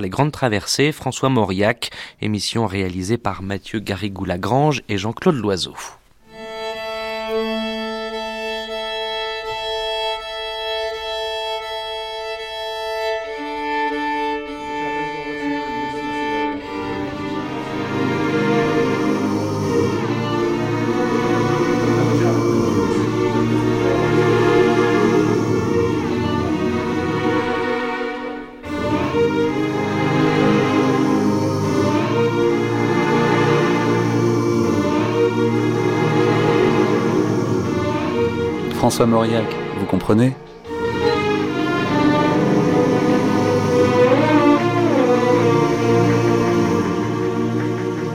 [0.00, 1.90] Les Grandes Traversées, François Mauriac,
[2.22, 5.74] émission réalisée par Mathieu Garrigou-Lagrange et Jean-Claude Loiseau.
[39.06, 39.44] Mauriac,
[39.78, 40.34] vous comprenez?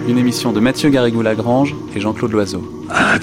[0.08, 2.86] Une émission de Mathieu Garrigou-Lagrange et Jean-Claude Loiseau.
[2.90, 3.18] Ah,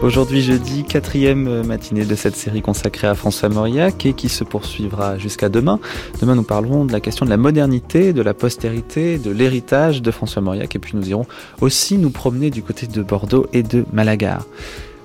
[0.00, 5.18] Aujourd'hui jeudi, quatrième matinée de cette série consacrée à François Mauriac et qui se poursuivra
[5.18, 5.80] jusqu'à demain.
[6.20, 10.10] Demain, nous parlerons de la question de la modernité, de la postérité, de l'héritage de
[10.12, 11.26] François Mauriac et puis nous irons
[11.60, 14.38] aussi nous promener du côté de Bordeaux et de Malaga.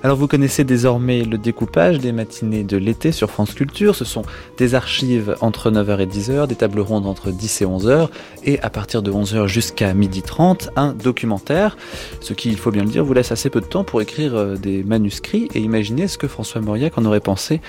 [0.04, 3.94] Alors vous connaissez désormais le découpage des matinées de l'été sur France Culture.
[3.94, 4.20] Ce sont
[4.58, 8.10] des archives entre 9h et 10h, des tables rondes entre 10 et 11h,
[8.44, 11.78] et à partir de 11h jusqu'à 12h30, un documentaire.
[12.20, 14.34] Ce qui, il faut bien le dire, vous laisse assez peu de temps pour écrire
[14.34, 17.62] euh, des manuscrits et imaginer ce que François Mauriac en aurait pensé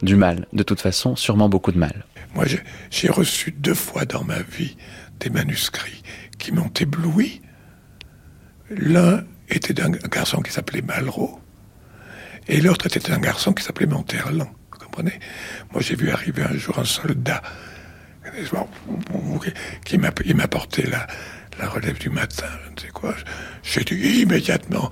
[0.00, 0.46] du mal.
[0.54, 2.06] De toute façon, sûrement beaucoup de mal.
[2.34, 2.46] Moi,
[2.90, 4.78] j'ai reçu deux fois dans ma vie
[5.20, 6.02] des manuscrits
[6.38, 7.42] qui m'ont ébloui.
[8.70, 11.40] L'un était d'un garçon qui s'appelait Malraux,
[12.48, 14.48] et l'autre était un garçon qui s'appelait Monterland.
[14.72, 15.18] Vous comprenez?
[15.72, 17.42] Moi, j'ai vu arriver un jour un soldat
[19.84, 19.98] qui
[20.34, 21.06] m'apportait la,
[21.58, 23.14] la relève du matin, je ne sais quoi.
[23.62, 24.90] J'ai dû immédiatement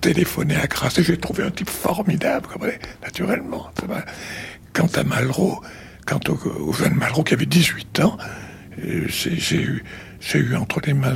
[0.00, 2.48] téléphoner à Grasse et j'ai trouvé un type formidable,
[3.02, 3.70] Naturellement.
[4.72, 5.62] Quant à Malraux,
[6.06, 8.16] quant au, jeune Malraux qui avait 18 ans,
[8.82, 11.14] euh, j'ai eu entre les mains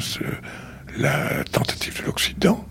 [0.97, 2.64] la tentative de l'Occident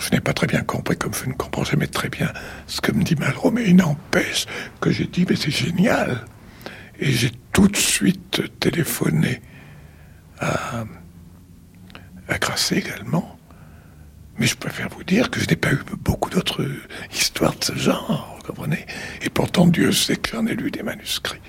[0.00, 2.32] je n'ai pas très bien compris, comme je ne comprends jamais très bien
[2.66, 4.46] ce que me dit Malraux, mais il n'empêche
[4.80, 6.24] que j'ai dit, mais c'est génial.
[6.98, 9.40] Et j'ai tout de suite téléphoné
[10.38, 10.84] à,
[12.28, 13.38] à Grasset également.
[14.38, 16.66] Mais je préfère vous dire que je n'ai pas eu beaucoup d'autres
[17.12, 18.84] histoires de ce genre, vous comprenez
[19.22, 21.40] Et pourtant, Dieu sait que j'en ai lu des manuscrits.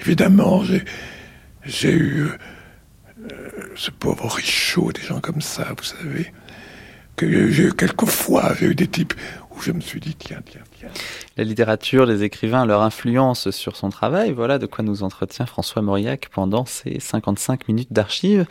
[0.00, 0.62] Évidemment,
[1.64, 2.28] j'ai eu
[3.30, 6.32] euh, ce pauvre Richaud, des gens comme ça, vous savez,
[7.50, 9.14] j'ai eu quelques fois, j'ai eu des types
[9.54, 10.88] où je me suis dit, tiens, tiens, tiens.
[11.36, 15.82] La littérature, les écrivains, leur influence sur son travail, voilà de quoi nous entretient François
[15.82, 18.46] Mauriac pendant ces 55 minutes d'archives.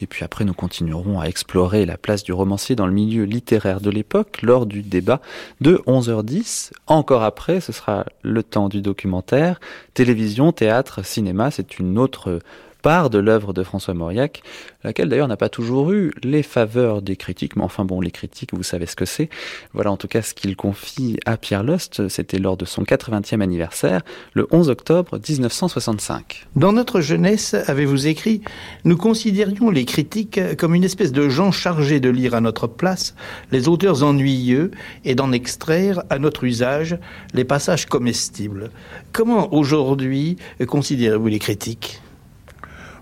[0.00, 3.80] Et puis après, nous continuerons à explorer la place du romancier dans le milieu littéraire
[3.80, 5.20] de l'époque lors du débat
[5.60, 6.72] de 11h10.
[6.86, 9.58] Encore après, ce sera le temps du documentaire.
[9.94, 12.40] Télévision, théâtre, cinéma, c'est une autre
[12.86, 14.44] part de l'œuvre de François Mauriac,
[14.84, 18.50] laquelle d'ailleurs n'a pas toujours eu les faveurs des critiques, mais enfin bon, les critiques,
[18.54, 19.28] vous savez ce que c'est.
[19.72, 23.40] Voilà en tout cas ce qu'il confie à Pierre Lost, c'était lors de son 80e
[23.40, 24.02] anniversaire,
[24.34, 26.46] le 11 octobre 1965.
[26.54, 28.42] Dans notre jeunesse, avez-vous écrit,
[28.84, 33.16] nous considérions les critiques comme une espèce de gens chargés de lire à notre place
[33.50, 34.70] les auteurs ennuyeux
[35.04, 36.96] et d'en extraire à notre usage
[37.34, 38.70] les passages comestibles.
[39.12, 40.36] Comment aujourd'hui
[40.68, 42.00] considérez-vous les critiques?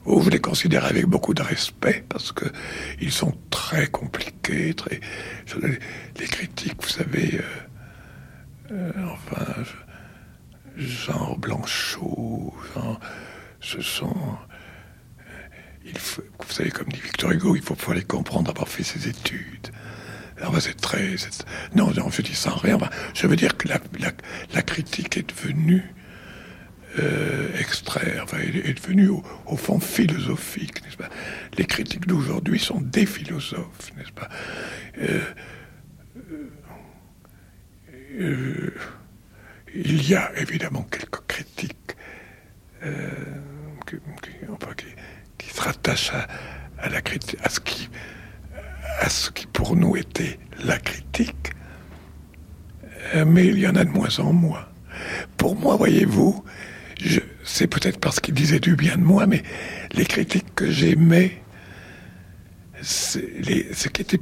[0.06, 2.44] Ou je les considère avec beaucoup de respect parce que
[3.00, 5.00] ils sont très compliqués, très.
[6.18, 7.40] les, critiques, vous savez,
[8.70, 9.46] euh, euh, enfin,
[10.76, 13.00] genre Blanchot, genre,
[13.60, 14.16] ce sont.
[15.20, 15.22] Euh,
[15.86, 18.82] il faut, vous savez, comme dit Victor Hugo, il faut pouvoir les comprendre, avoir fait
[18.82, 19.70] ses études.
[20.38, 21.14] Alors, c'est très.
[21.74, 22.78] Non, non, je dis sans rien.
[23.14, 23.78] je veux dire que la,
[24.52, 25.93] la critique est devenue
[26.98, 29.08] euh, extraire, enfin, est, est devenu
[29.46, 31.08] au, fond philosophique, n'est-ce pas?
[31.58, 34.28] Les critiques d'aujourd'hui sont des philosophes, n'est-ce pas?
[34.98, 35.20] Euh,
[38.20, 38.74] euh,
[39.74, 41.96] Il y a évidemment quelques critiques
[45.38, 46.12] qui, se rattachent
[46.78, 47.88] à, la critique, à ce qui,
[49.00, 51.54] à ce qui pour nous était la critique,
[53.26, 54.66] mais il y en a de moins en moins.
[55.36, 56.44] Pour moi, voyez-vous,
[57.44, 59.42] c'est peut-être parce qu'il disait du bien de moi, mais
[59.92, 61.42] les critiques que j'aimais,
[62.82, 63.18] ce
[63.88, 64.20] qui était,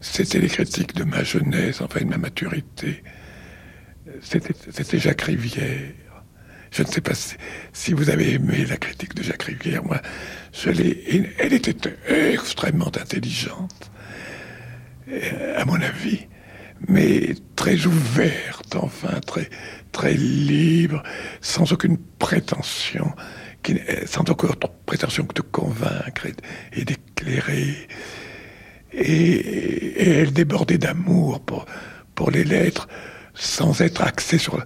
[0.00, 3.02] c'était les critiques de ma jeunesse, enfin de ma maturité.
[4.20, 5.92] C'était Jacques Rivière.
[6.70, 7.12] Je ne sais pas
[7.72, 9.84] si, vous avez aimé la critique de Jacques Rivière.
[9.84, 10.00] Moi.
[10.64, 11.76] Elle était
[12.08, 13.90] extrêmement intelligente,
[15.56, 16.26] à mon avis,
[16.88, 19.48] mais très ouverte, enfin, très,
[19.96, 21.02] très libre,
[21.40, 23.10] sans aucune prétention,
[23.62, 24.50] qui, sans aucune
[24.84, 26.26] prétention que de convaincre
[26.74, 27.88] et, d'éclairer.
[28.92, 31.64] Et, elle débordait d'amour pour,
[32.14, 32.88] pour les lettres,
[33.32, 34.62] sans être axée sur,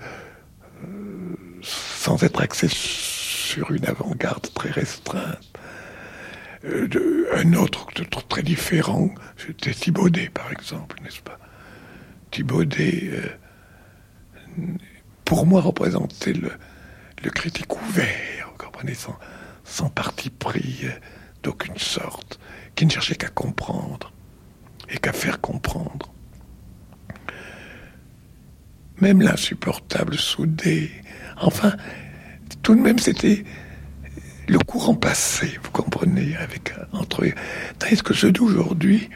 [1.62, 5.38] sans être axée sur une avant-garde très restreinte.
[6.64, 6.88] Euh,
[7.36, 7.86] un autre
[8.28, 11.38] très différent, c'était Thibaudet, par exemple, n'est-ce pas?
[12.32, 13.28] Thibaudet, euh,
[15.30, 18.94] pour moi, représentait le, critique ouvert, vous comprenez,
[19.62, 20.90] sans, parti pris euh,
[21.44, 22.40] d'aucune sorte,
[22.74, 24.12] qui ne cherchait qu'à comprendre
[24.88, 26.12] et qu'à faire comprendre.
[29.00, 30.90] Même l'insupportable soudé,
[31.40, 31.76] enfin,
[32.64, 33.44] tout de même, c'était
[34.48, 37.24] le courant passé, vous comprenez, avec entre
[37.78, 39.08] Tandis que ceux d'aujourd'hui,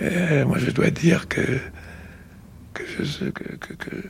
[0.00, 1.60] euh, moi je dois dire que
[2.72, 4.08] que je, que, que, que,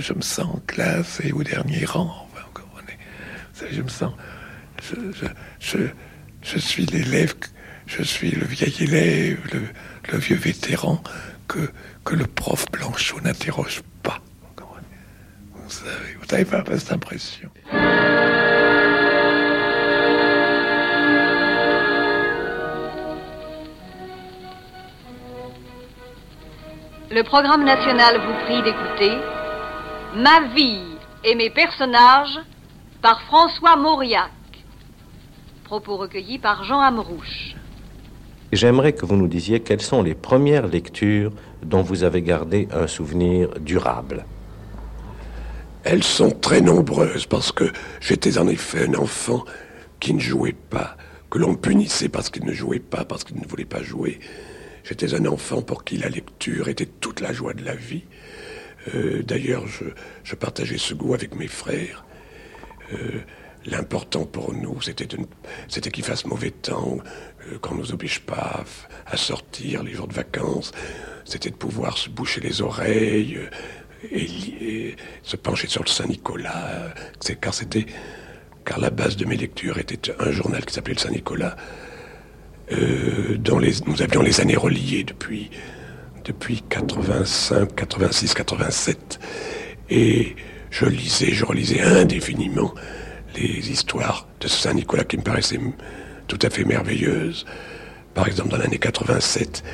[0.00, 2.98] je me sens en classe et au dernier rang, vous comprenez.
[3.70, 4.12] Je me sens,
[5.60, 7.34] je, suis l'élève,
[7.86, 9.62] je suis le vieil élève, le,
[10.12, 11.02] le vieux vétéran
[11.48, 11.70] que,
[12.04, 14.18] que le prof Blanchot n'interroge pas.
[14.56, 17.50] Vous, vous savez, vous n'avez pas cette impression.
[27.14, 29.41] Le programme national vous prie d'écouter
[30.14, 32.38] Ma vie et mes personnages
[33.00, 34.30] par François Mauriac.
[35.64, 37.54] Propos recueillis par Jean Amrouche.
[38.52, 41.32] J'aimerais que vous nous disiez quelles sont les premières lectures
[41.62, 44.26] dont vous avez gardé un souvenir durable.
[45.82, 47.72] Elles sont très nombreuses parce que
[48.02, 49.46] j'étais en effet un enfant
[49.98, 50.98] qui ne jouait pas,
[51.30, 54.20] que l'on punissait parce qu'il ne jouait pas, parce qu'il ne voulait pas jouer.
[54.84, 58.04] J'étais un enfant pour qui la lecture était toute la joie de la vie.
[58.94, 62.04] Euh, d'ailleurs, je, partageais ce goût avec mes frères.
[62.92, 63.20] Euh,
[63.64, 65.06] l'important pour nous, c'était,
[65.90, 66.98] qu'il fasse mauvais temps,
[67.46, 68.64] euh, qu'on ne nous oblige pas
[69.06, 70.72] à, sortir les jours de vacances.
[71.24, 73.38] C'était de pouvoir se boucher les oreilles
[74.10, 76.92] et, se pencher sur le Saint-Nicolas.
[77.40, 77.54] car
[78.64, 81.56] car la base de mes lectures était un journal qui s'appelait le Saint-Nicolas,
[82.70, 85.50] nous avions les années reliées depuis,
[86.24, 89.20] depuis 85, 86, 87.
[89.90, 90.36] Et
[90.70, 92.74] je lisais, je relisais indéfiniment
[93.36, 95.60] les histoires de Saint-Nicolas qui me paraissaient
[96.28, 97.46] tout à fait merveilleuses.
[98.14, 99.64] Par exemple, dans l'année 87,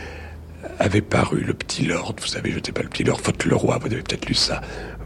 [0.79, 2.15] avait paru Le Petit Lord.
[2.21, 4.35] Vous savez, je n'étais pas Le Petit Lord, Faute le Roi, vous avez peut-être lu
[4.35, 4.61] ça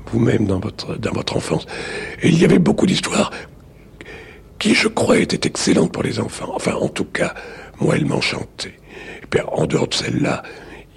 [0.06, 1.66] vous-même dans votre, dans votre enfance.
[2.22, 3.30] Et il y avait beaucoup d'histoires
[4.58, 6.52] qui, je crois, étaient excellentes pour les enfants.
[6.54, 7.34] Enfin, en tout cas,
[7.80, 8.78] moi, elle m'enchantait.
[9.22, 10.42] Et puis, en dehors de celle-là,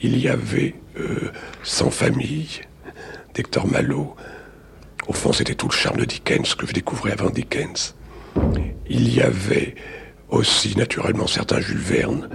[0.06, 1.32] il y avait euh,
[1.64, 2.62] Sans famille
[3.34, 4.16] d'Hector Malot.
[5.08, 7.96] Au fond, c'était tout le charme de Dickens que je découvrais avant Dickens.
[8.88, 9.76] Il y avait
[10.30, 12.30] aussi, naturellement, certains Jules Verne,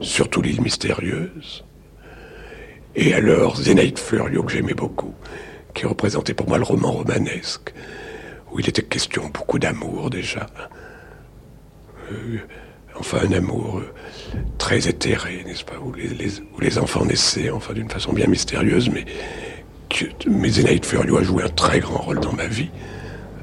[0.00, 1.64] surtout l'île mystérieuse.
[2.94, 5.14] Et alors, Zénaïde Fleuriot, que j'aimais beaucoup,
[5.74, 7.74] qui représentait pour moi le roman romanesque,
[8.52, 10.46] où il était question beaucoup d'amour déjà.
[12.10, 12.38] Euh,
[12.98, 13.92] enfin un amour euh,
[14.58, 19.04] très éthéré, n'est-ce pas, où les, enfants naissaient, enfin d'une façon bien mystérieuse, mais,
[19.88, 22.70] que, mais Zénaïde Fleuriot a joué un très grand rôle dans ma vie.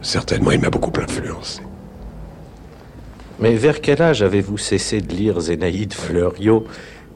[0.02, 1.62] Certainement, il m'a beaucoup influencé.
[3.40, 6.66] Mais vers quel âge avez-vous cessé de lire Zénaïde Fleuriot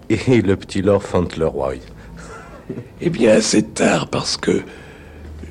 [0.10, 1.76] et le petit Lord Fauntleroy?
[3.02, 4.62] Eh bien, assez tard, parce que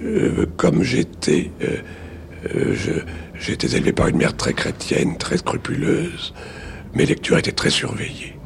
[0.03, 2.75] euh, comme j'étais, euh,
[3.35, 6.35] j'étais élevé par une mère très chrétienne, très scrupuleuse,
[6.95, 8.39] mes lectures étaient très surveillées.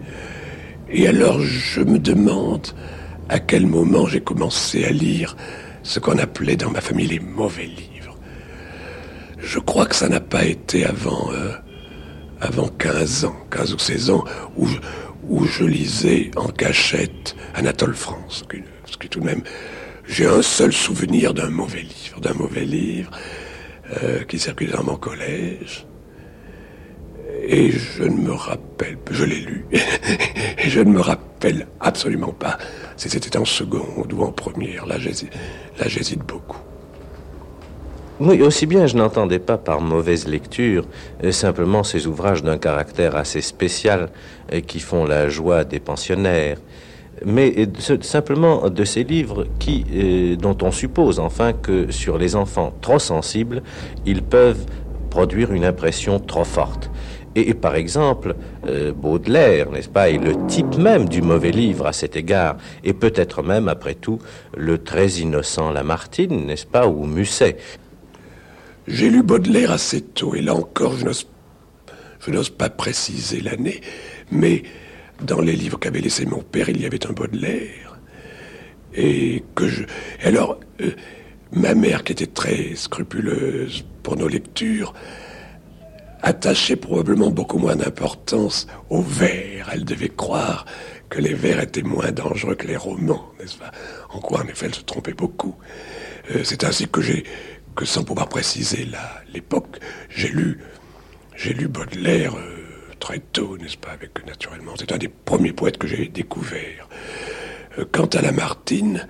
[0.90, 2.68] Et alors je me demande
[3.28, 5.36] à quel moment j'ai commencé à lire
[5.82, 8.16] ce qu'on appelait dans ma famille les mauvais livres.
[9.38, 11.52] Je crois que ça n'a pas été avant, euh,
[12.40, 14.24] avant 15 ans, 15 ou 16 ans,
[14.56, 18.44] où je, lisais en cachette Anatole France.
[18.86, 19.42] Ce qui tout de même,
[20.06, 23.10] j'ai un seul souvenir d'un mauvais livre, d'un mauvais livre
[24.02, 25.86] euh, qui circulait dans mon collège.
[27.44, 32.56] Et je ne me rappelle, je l'ai lu, et je ne me rappelle absolument pas
[32.96, 34.86] si c'était en seconde ou en première.
[34.86, 36.58] Là, j'hésite beaucoup.
[38.20, 40.84] Oui, aussi bien je n'entendais pas par mauvaise lecture
[41.24, 44.10] euh, simplement ces ouvrages d'un caractère assez spécial
[44.52, 46.58] euh, qui font la joie des pensionnaires,
[47.24, 47.66] mais euh,
[48.02, 53.60] simplement de ces livres qui, dont on suppose enfin que sur les enfants trop sensibles,
[54.06, 54.66] ils peuvent
[55.10, 56.91] produire une impression trop forte.
[57.34, 58.34] Et, par exemple,
[58.66, 62.92] euh, Baudelaire, n'est-ce pas, est le type même du mauvais livre à cet égard, et
[62.92, 64.18] peut-être même, après tout,
[64.56, 67.56] le très innocent Lamartine, n'est-ce pas, ou Musset.
[68.86, 73.80] J'ai lu Baudelaire assez tôt, et là encore, je n'ose, pas préciser l'année,
[74.30, 74.64] mais
[75.22, 77.98] dans les livres qu'avait laissé mon père, il y avait un Baudelaire,
[78.94, 79.84] et que je...
[80.22, 80.90] Alors, euh,
[81.52, 84.92] ma mère, qui était très scrupuleuse pour nos lectures,
[86.22, 89.70] attachait probablement beaucoup moins d'importance aux vers.
[89.72, 90.64] Elle devait croire
[91.10, 93.70] que les vers étaient moins dangereux que les romans, n'est-ce pas?
[94.10, 95.54] En quoi, en effet, elle se trompait beaucoup.
[96.30, 97.24] Euh, c'est ainsi que j'ai,
[97.76, 98.88] que sans pouvoir préciser
[99.34, 100.58] l'époque, j'ai lu,
[101.36, 105.76] j'ai lu Baudelaire euh, très tôt, n'est-ce pas Avec naturellement, c'est un des premiers poètes
[105.76, 106.88] que j'ai découvert.
[107.78, 109.06] Euh, quant à Lamartine,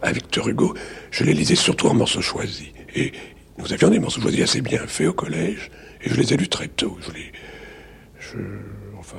[0.00, 0.74] à Victor Hugo,
[1.10, 2.68] je les lisais surtout en morceaux choisis.
[2.94, 3.12] Et
[3.60, 5.70] nous avions des morceaux choisis assez bien faits au collège,
[6.02, 6.96] et je les ai lus très tôt.
[7.00, 7.32] Je les,
[8.18, 8.38] je,
[8.98, 9.18] enfin,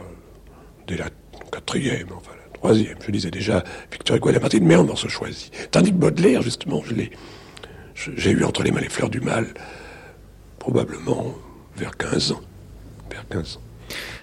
[0.87, 1.09] dès la
[1.51, 5.51] quatrième, enfin la troisième, je lisais déjà Victor Hugo et Lamartine, mais en morceaux choisis.
[5.71, 7.11] Tandis que Baudelaire, justement, je l'ai,
[7.95, 9.47] j'ai eu entre les mains les fleurs du mal,
[10.59, 11.35] probablement
[11.75, 12.41] vers 15 ans.
[13.09, 13.61] Vers 15 ans.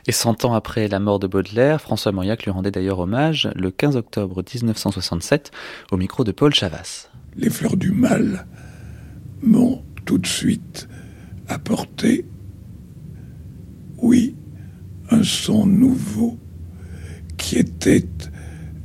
[0.06, 3.70] Et 100 ans après la mort de Baudelaire, François Mauriac lui rendait d'ailleurs hommage le
[3.70, 5.50] 15 octobre 1967
[5.92, 7.10] au micro de Paul Chavas.
[7.36, 8.46] Les fleurs du mal
[9.42, 10.88] m'ont tout de suite
[11.48, 12.24] apporté,
[13.98, 14.34] oui,
[15.10, 16.38] un son nouveau
[17.36, 18.06] qui était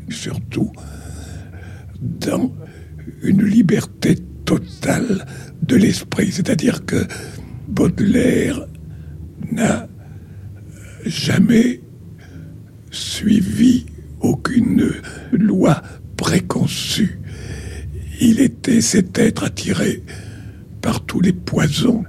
[0.10, 0.70] surtout
[2.02, 2.54] dans
[3.22, 5.26] une liberté totale
[5.62, 6.30] de l'esprit.
[6.34, 7.08] C'est-à-dire que
[7.70, 8.68] Baudelaire
[9.50, 9.88] n'a
[11.06, 11.80] jamais
[12.92, 13.86] suivi
[14.20, 14.92] aucune
[15.32, 15.82] loi
[16.18, 17.22] préconçue.
[18.20, 20.04] Il était cet être attiré
[20.84, 22.04] par tous les poisons,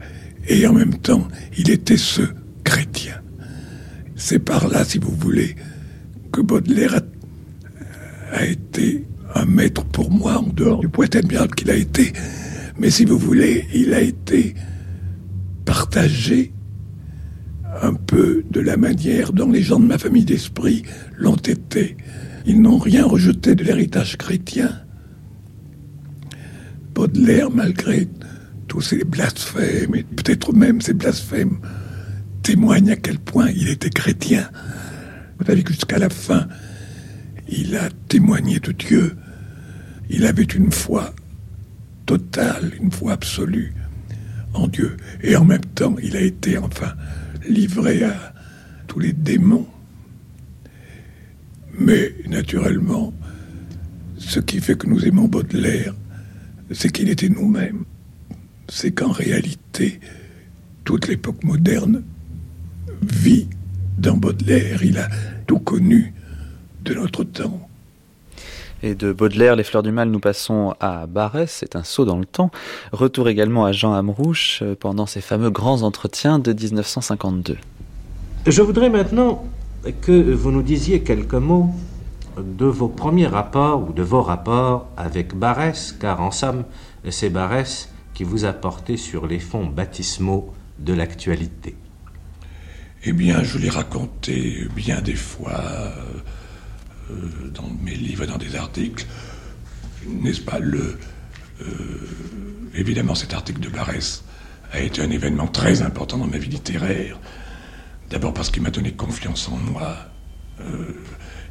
[0.48, 1.26] et en même temps,
[1.56, 2.22] il était ce
[2.64, 3.14] chrétien.
[4.16, 5.54] C'est par là, si vous voulez,
[6.32, 7.00] que Baudelaire
[8.32, 12.12] a, été un maître pour moi, en dehors du poète admirable qu'il a été.
[12.78, 14.54] Mais si vous voulez, il a été
[15.64, 16.52] partagé
[17.80, 20.82] un peu de la manière dont les gens de ma famille d'esprit
[21.16, 21.96] l'ont été.
[22.44, 24.70] Ils n'ont rien rejeté de l'héritage chrétien.
[26.92, 28.08] Baudelaire, malgré
[28.74, 31.58] tous ces blasphèmes, et peut-être même ces blasphèmes,
[32.42, 34.50] témoignent à quel point il était chrétien.
[35.38, 36.48] Vous savez que jusqu'à la fin,
[37.48, 39.16] il a témoigné de Dieu.
[40.10, 41.14] Il avait une foi
[42.04, 43.72] totale, une foi absolue
[44.54, 44.96] en Dieu.
[45.22, 46.94] Et en même temps, il a été enfin
[47.48, 48.34] livré à
[48.88, 49.68] tous les démons.
[51.78, 53.14] Mais naturellement,
[54.18, 55.94] ce qui fait que nous aimons Baudelaire,
[56.72, 57.84] c'est qu'il était nous-mêmes
[58.68, 60.00] c'est qu'en réalité,
[60.84, 62.02] toute l'époque moderne
[63.02, 63.48] vit
[63.98, 64.82] dans Baudelaire.
[64.82, 65.08] Il a
[65.46, 66.14] tout connu
[66.82, 67.68] de notre temps.
[68.82, 72.18] Et de Baudelaire, Les Fleurs du Mal, nous passons à Barès, c'est un saut dans
[72.18, 72.50] le temps.
[72.92, 77.56] Retour également à Jean Amrouche euh, pendant ces fameux grands entretiens de 1952.
[78.46, 79.44] Je voudrais maintenant
[80.02, 81.70] que vous nous disiez quelques mots
[82.36, 86.64] de vos premiers rapports ou de vos rapports avec Barès, car en somme,
[87.08, 91.76] c'est Barès qui vous a porté sur les fonds baptismaux de l'actualité
[93.04, 95.60] Eh bien, je l'ai raconté bien des fois
[97.10, 99.04] euh, dans mes livres, dans des articles.
[100.06, 100.98] N'est-ce pas le
[101.62, 101.66] euh,
[102.74, 104.24] Évidemment, cet article de Barès
[104.72, 107.18] a été un événement très important dans ma vie littéraire.
[108.10, 109.96] D'abord parce qu'il m'a donné confiance en moi,
[110.60, 110.92] euh,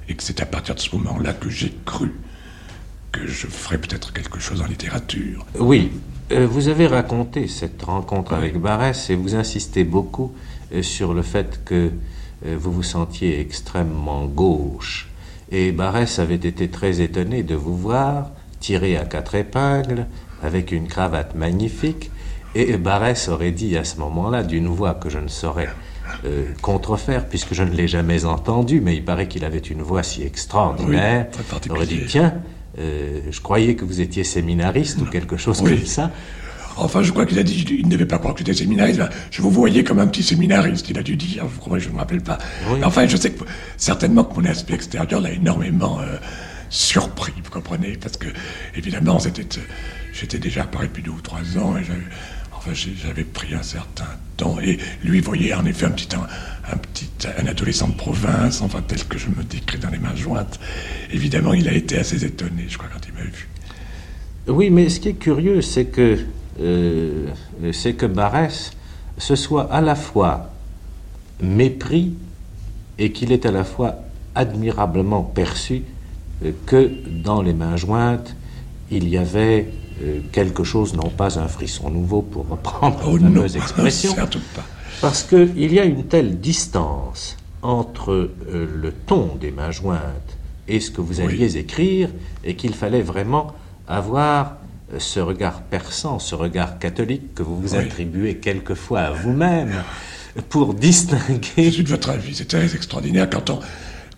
[0.08, 2.13] et que c'est à partir de ce moment-là que j'ai cru
[3.12, 5.46] que je ferais peut-être quelque chose en littérature.
[5.60, 5.91] Oui,
[6.33, 10.31] euh, vous avez raconté cette rencontre avec Barès et vous insistez beaucoup
[10.73, 11.91] euh, sur le fait que
[12.45, 15.09] euh, vous vous sentiez extrêmement gauche.
[15.51, 20.07] Et Barès avait été très étonné de vous voir tiré à quatre épingles,
[20.41, 22.11] avec une cravate magnifique.
[22.55, 25.69] Et Barès aurait dit à ce moment-là, d'une voix que je ne saurais
[26.61, 30.23] contrefaire, puisque je ne l'ai jamais entendu, mais il paraît qu'il avait une voix si
[30.23, 31.27] extraordinaire,
[31.69, 32.35] aurait dit, tiens,
[32.79, 36.11] euh, je croyais que vous étiez séminariste ou quelque chose comme ça.
[36.75, 39.01] Enfin, je crois qu'il a dit qu'il ne devait pas croire que j'étais séminariste.
[39.29, 41.45] Je vous voyais comme un petit séminariste, il a dû dire.
[41.77, 42.37] Je ne me rappelle pas.
[42.83, 43.43] enfin, je sais que
[43.77, 46.17] certainement que mon aspect extérieur l'a énormément euh,
[46.69, 47.97] surpris, vous comprenez?
[47.97, 48.27] Parce que,
[48.75, 49.63] évidemment, c'était, euh,
[50.13, 51.83] j'étais déjà à Paris depuis deux ou trois ans et
[52.72, 54.58] j'avais pris un certain temps.
[54.62, 59.03] Et lui voyait en effet un petit, un petit un adolescent de province, enfin tel
[59.05, 60.60] que je me décris dans les mains jointes.
[61.12, 63.50] Évidemment, il a été assez étonné, je crois, quand il m'a vu.
[64.48, 66.20] Oui, mais ce qui est curieux, c'est que,
[66.60, 67.27] euh,
[67.72, 68.72] c'est que Barès
[69.17, 70.51] se soit à la fois
[71.41, 72.13] mépris
[72.98, 73.96] et qu'il est à la fois
[74.36, 75.84] admirablement perçu
[76.43, 78.36] euh, que dans les mains jointes,
[78.91, 79.70] il y avait
[80.01, 84.15] euh, quelque chose, non pas un frisson nouveau pour reprendre Oh la fameuse expression,
[84.55, 84.63] pas.
[85.01, 90.79] parce qu'il y a une telle distance entre euh, le ton des mains jointes et
[90.79, 91.25] ce que vous Oui.
[91.27, 92.09] alliez écrire,
[92.43, 93.53] et qu'il fallait vraiment
[93.88, 94.57] avoir
[94.93, 97.79] euh, ce regard perçant, ce regard catholique que vous vous Oui.
[97.79, 99.83] attribuez quelquefois à vous-même,
[100.50, 103.59] pour Je distinguer suis de votre avis, c'est très extraordinaire quand on,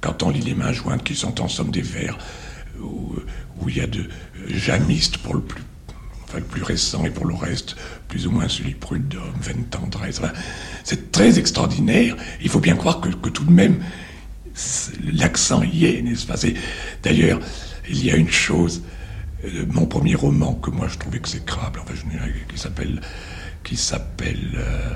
[0.01, 2.17] quand on lit les mains jointes qui sont en somme des vers
[2.81, 4.07] où, il y a de euh,
[4.49, 5.63] jamiste pour le plus,
[6.23, 7.75] enfin, le plus récent et pour le reste,
[8.07, 10.19] plus ou moins celui Prud'homme, Vaine Tendresse.
[10.19, 10.33] Enfin,
[10.83, 12.15] c'est très extraordinaire.
[12.41, 13.83] Il faut bien croire que, que tout de même,
[15.13, 16.35] l'accent y est, n'est-ce pas?
[17.03, 17.39] D'ailleurs,
[17.89, 18.83] il y a une chose,
[19.43, 23.01] euh, mon premier roman que moi je trouve exécrable, enfin, je, qui s'appelle,
[23.63, 24.93] qui s'appelle euh,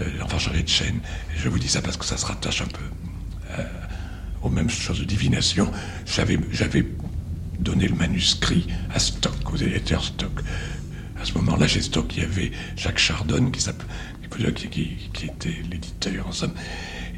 [0.00, 1.00] euh, L'enfant chargé de chaîne.
[1.36, 2.84] Je vous dis ça parce que ça se rattache un peu
[4.42, 5.70] aux mêmes choses de divination.
[6.06, 6.38] J'avais,
[7.58, 10.40] donné le manuscrit à Stock, aux éditeurs Stock.
[11.20, 13.62] À ce moment-là, chez Stock, il y avait Jacques Chardonne qui,
[14.54, 16.32] qui, qui- qui était l'éditeur, en.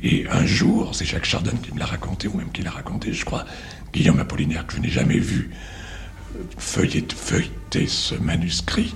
[0.02, 3.14] Et un jour, c'est Jacques Chardonne qui me l'a raconté, ou même qui l'a raconté,
[3.14, 3.46] je crois,
[3.94, 5.50] Guillaume Apollinaire, que je n'ai jamais vu
[6.36, 8.94] euh, feuilleter ce manuscrit.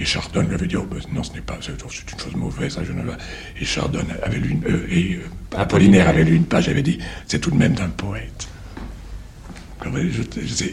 [0.00, 0.76] Et Chardonne lui avait dit,
[1.12, 2.78] non, ce n'est pas, c'est une chose mauvaise.
[2.78, 3.12] ne...
[3.60, 6.98] Et Chardonne avait lu une, euh, et euh, Apollinaire avait lu une page, avait dit,
[7.26, 8.48] c'est tout de même d'un poète.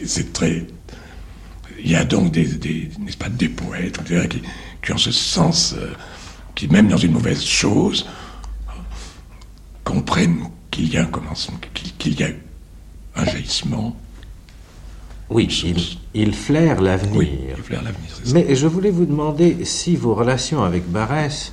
[0.05, 0.65] C'est très.
[1.79, 4.41] Il y a donc des, pas, des poètes, qui,
[4.81, 5.91] qui ont ce sens, euh,
[6.55, 8.07] qui même dans une mauvaise chose,
[9.83, 10.39] comprennent
[10.71, 11.59] qu'il y a un commencement,
[11.97, 12.29] qu'il y a
[13.17, 13.99] un jaillissement.
[15.29, 15.77] Oui, il,
[16.13, 17.15] il flaire l'avenir.
[17.17, 18.33] Oui, il flaire l'avenir, c'est ça.
[18.33, 21.51] Mais je voulais vous demander si vos relations avec Barès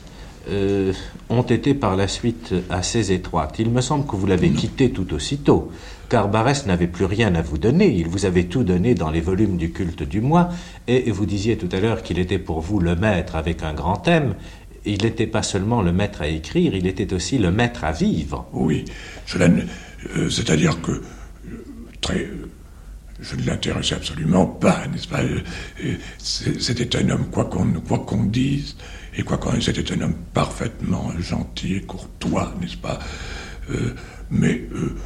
[0.48, 0.92] euh,
[1.28, 3.56] ont été par la suite assez étroites.
[3.58, 5.72] Il me semble que vous l'avez quitté tout aussitôt,
[6.08, 7.92] car Barès n'avait plus rien à vous donner.
[7.92, 10.50] Il vous avait tout donné dans les volumes du culte du mois,
[10.86, 13.96] et vous disiez tout à l'heure qu'il était pour vous le maître avec un grand
[13.96, 14.34] thème.
[14.86, 18.46] Il n'était pas seulement le maître à écrire, il était aussi le maître à vivre.
[18.52, 18.84] Oui,
[19.26, 19.46] je la-
[20.16, 21.02] euh, c'est-à-dire que euh,
[22.02, 22.28] très,
[23.24, 25.22] je ne l'intéressais absolument pas, n'est-ce pas?
[25.22, 25.40] Euh,
[25.84, 28.76] euh, C'était un homme, quoi qu'on qu'on dise,
[29.16, 32.98] et quoi qu'on c'était un homme parfaitement gentil et courtois, n'est-ce pas?
[33.70, 33.94] Euh,
[34.30, 34.96] Mais euh,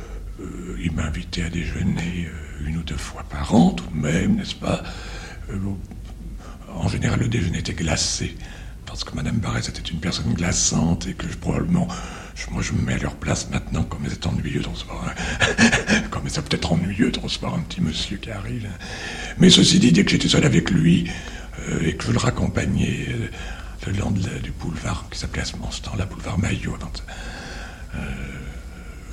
[0.41, 2.29] euh, il m'invitait à déjeuner
[2.67, 4.83] une ou deux fois par an, tout de même, n'est-ce pas?
[6.75, 8.37] En général, le déjeuner était glacé,
[8.87, 11.89] parce que Madame Barrès était une personne glaçante et que je, probablement,
[12.51, 16.43] moi je me mets à leur place maintenant, comme c'est ennuyeux de un- comme c'est
[16.49, 18.69] peut-être ennuyeux de recevoir un petit monsieur qui arrive.
[19.39, 21.11] Mais ceci dit, dès que j'étais seul avec lui
[21.71, 23.29] euh, et que je le raccompagnais euh,
[23.87, 26.75] le long de la- du boulevard qui s'appelait à ce en ce temps-là, boulevard Maillot,
[26.75, 27.99] avant de-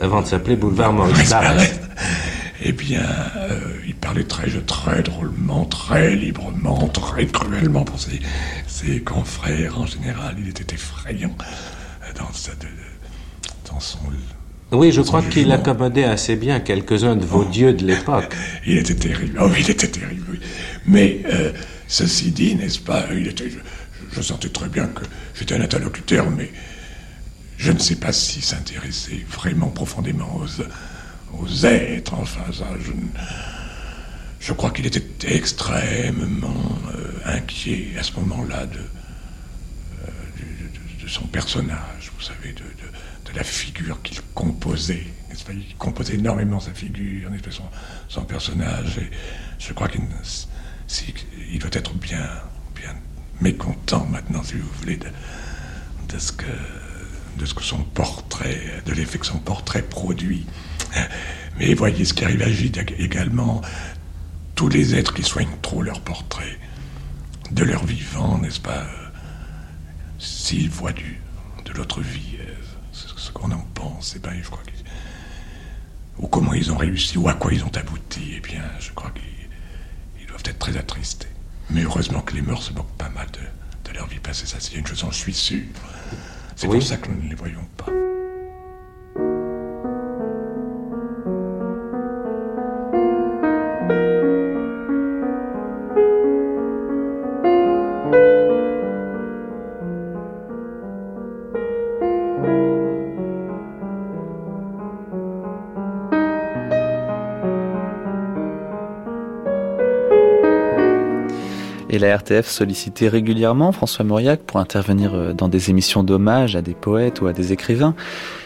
[0.01, 1.29] Avant de s'appeler Boulevard Maurice.
[2.61, 3.01] Eh bien,
[3.37, 8.19] euh, il parlait très, très drôlement, très librement, très cruellement pour ses,
[8.67, 10.35] ses confrères en général.
[10.39, 11.35] Il était effrayant
[12.03, 12.67] euh, dans, sa- de-
[13.71, 13.99] dans son.
[14.71, 18.34] Oui, je crois qu'il accommodait assez bien quelques-uns de vos dieux de l'époque.
[18.65, 19.38] Il était terrible.
[19.41, 20.39] Oh, il était terrible, oui.
[20.86, 21.51] Mais euh,
[21.88, 23.49] ceci dit, n'est-ce pas, il était,
[24.12, 25.04] je, sentais très bien que
[25.38, 26.51] j'étais un interlocuteur, mais
[27.58, 32.13] je ne sais pas s'il s'intéressait vraiment profondément aux, aux êtres.
[32.15, 32.91] Enfin, je,
[34.39, 41.28] je crois qu'il était extrêmement euh, inquiet à ce moment-là de, euh, de, de- son
[41.28, 42.63] personnage, vous savez, de
[43.36, 45.06] la figure qu'il composait.
[45.45, 45.54] pas?
[45.54, 47.63] Il composait énormément sa figure, son,
[48.08, 48.98] son personnage.
[48.98, 49.10] Et
[49.60, 50.02] je crois qu'il
[51.60, 52.28] doit être bien,
[52.76, 52.95] bien
[53.41, 56.45] mécontent maintenant, si vous voulez, de, ce que
[57.38, 60.45] de ce que son portrait, de l'effet que son portrait produit.
[61.60, 63.62] Mais voyez ce qui arrive à Gide également.
[64.56, 66.58] Tous les êtres qui soignent trop leur portrait,
[67.52, 69.10] de leur vivant, n'est-ce pas euh,
[70.17, 71.19] S'ils voient du,
[71.65, 72.54] de l'autre vie, euh,
[73.36, 74.84] qu'on en pense, eh ben, je crois qu'ils-
[76.17, 79.12] ou comment ils ont réussi, ou à quoi ils ont abouti, eh bien, je crois
[79.12, 79.24] qu'ils
[80.21, 81.28] ils doivent être très attristés.
[81.69, 84.58] Mais heureusement que les morts se moquent pas mal de, de leur vie passée, ça
[84.60, 85.62] c'est une chose, j'en suis sûr.
[86.56, 86.78] C'est Oui.
[86.80, 87.88] pour ça que nous ne les voyons pas.
[111.95, 116.62] Et la RTF sollicitait régulièrement François Mauriac pour intervenir euh, dans des émissions d'hommage à
[116.62, 117.95] des poètes ou à des écrivains.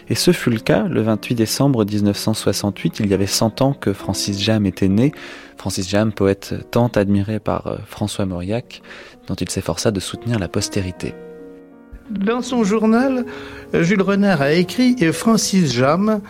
[0.07, 2.99] Et ce fut le cas le 28 décembre 1968.
[2.99, 5.13] Il y avait 100 ans que Francis Jam était né.
[5.57, 8.83] Francis Jam, poète tant admiré par euh, François Mauriac,
[9.25, 11.15] dont il s'efforça de soutenir la postérité.
[12.11, 13.25] Dans son journal,
[13.73, 16.21] Jules Renard a écrit Francis Jam,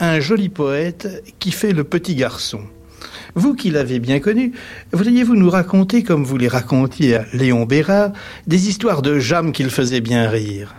[0.00, 2.62] un joli poète qui fait le petit garçon.
[3.36, 4.52] Vous qui l'avez bien connu,
[4.92, 8.12] voudriez-vous nous raconter, comme vous les racontiez à Léon Bérard,
[8.46, 10.74] des histoires de Jam qu'il faisait bien rire?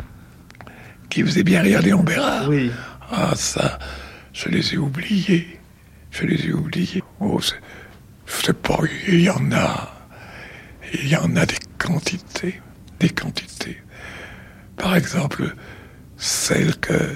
[1.07, 2.49] Qui faisait bien rire Léon Bérard?
[2.49, 2.71] Oui.
[3.11, 3.77] Ah, ça,
[4.33, 5.59] je les ai oubliés.
[6.09, 7.03] Je les ai oubliés.
[7.19, 7.39] Oh,
[8.25, 8.79] c'est pas.
[9.07, 9.93] Il y en a.
[10.95, 12.59] Il y en a des quantités.
[12.99, 13.77] Des quantités.
[14.77, 15.53] Par exemple,
[16.17, 17.15] celle que.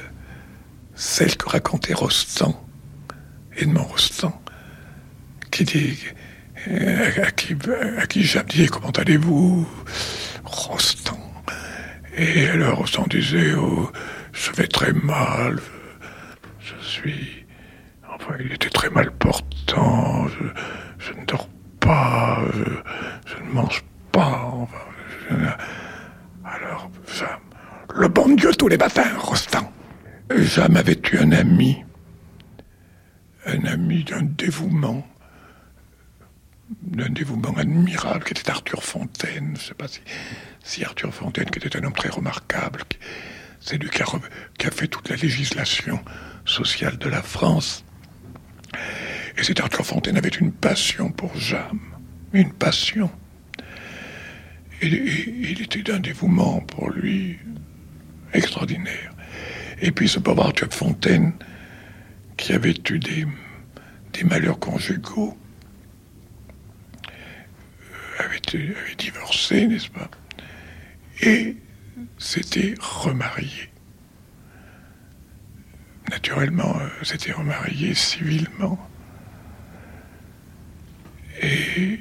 [0.93, 2.63] Celle que racontait Rostand,
[3.58, 4.39] Edmond Rostand,
[5.51, 5.99] qui dit,
[6.67, 7.55] à qui,
[7.97, 9.67] à qui dit comment allez-vous,
[10.43, 11.19] Rostand.
[12.17, 13.91] Et alors Rostand disait, oh,
[14.31, 15.59] je vais très mal,
[16.59, 17.45] je, suis,
[18.09, 20.27] enfin, il était très mal portant,
[20.99, 22.41] je, ne dors pas,
[23.25, 24.53] je, ne mange pas,
[26.43, 26.91] alors,
[27.95, 29.71] le bon Dieu tous les matins, Rostand.
[30.37, 31.83] Jam avait eu un ami,
[33.45, 35.05] un ami d'un dévouement?
[36.81, 39.55] D'un dévouement admirable qui était Arthur Fontaine.
[39.55, 39.88] Je ne sais pas
[40.63, 42.84] si, Arthur Fontaine, qui était un homme très remarquable,
[43.60, 45.99] c'est lui qui a, fait toute la législation
[46.45, 47.84] sociale de la France.
[49.38, 51.79] Et cet Arthur Fontaine avait une passion pour Jam,
[52.34, 53.12] une passion.
[54.81, 57.38] Il était d'un dévouement pour lui
[58.34, 59.13] extraordinaire.
[59.79, 61.34] Et puis ce pauvre Arthur Fontaine,
[62.38, 65.38] qui avait eu des malheurs conjugaux,
[68.25, 70.10] avait, divorcé, n'est-ce pas?
[71.21, 71.55] Et
[72.17, 73.69] s'était remarié.
[76.10, 78.79] Naturellement, euh, s'était remarié civilement.
[81.41, 81.99] Et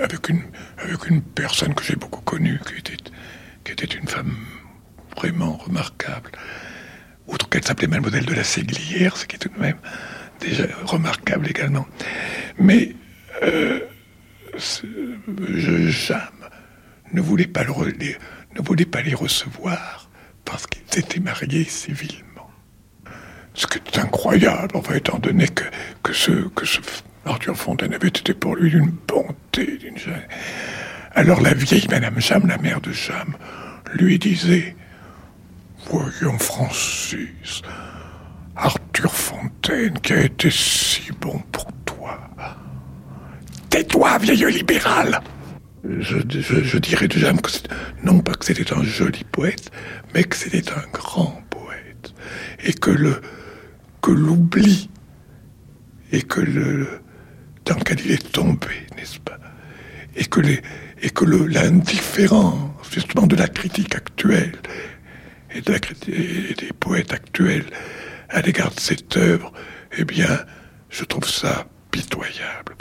[0.00, 0.42] avec, une,
[0.78, 2.96] avec une personne que j'ai beaucoup connue, qui était,
[3.64, 4.36] qui était une femme
[5.16, 6.30] vraiment remarquable.
[7.26, 9.78] Outre qu'elle s'appelait Mademoiselle de la Séglière, ce qui est tout de même
[10.40, 11.86] déjà remarquable également.
[12.58, 12.94] Mais
[13.42, 13.80] euh,
[14.58, 16.18] Jam
[17.12, 20.10] ne voulait pas, les, recevoir
[20.44, 22.50] parce qu'ils étaient mariés civilement.
[23.54, 26.64] Ce qui est incroyable, enfin, étant donné que, ce, que
[27.24, 29.78] Arthur Fontaine avait été pour lui d'une bonté.
[31.14, 33.36] Alors la vieille Madame Jam, la mère de Jam,
[33.94, 34.76] lui disait
[35.90, 37.62] Voyons Francis,
[38.54, 41.66] Arthur Fontaine qui a été si bon pour
[43.70, 45.20] Tais-toi, vieille libéral.
[46.00, 47.50] Je, dirais déjà que
[48.02, 49.70] non pas que c'était un joli poète,
[50.14, 52.14] mais que c'était un grand poète.
[52.64, 52.90] Et que
[54.10, 54.90] l'oubli
[56.12, 56.86] et que le
[57.64, 59.38] dans lequel il est tombé, n'est-ce pas?
[60.14, 60.40] Et que
[61.02, 64.56] et que l'indifférence justement de la critique actuelle
[65.54, 67.66] et, des poètes actuels
[68.28, 69.52] à l'égard de cette œuvre,
[69.98, 70.44] eh bien,
[70.90, 72.74] je trouve ça pitoyable,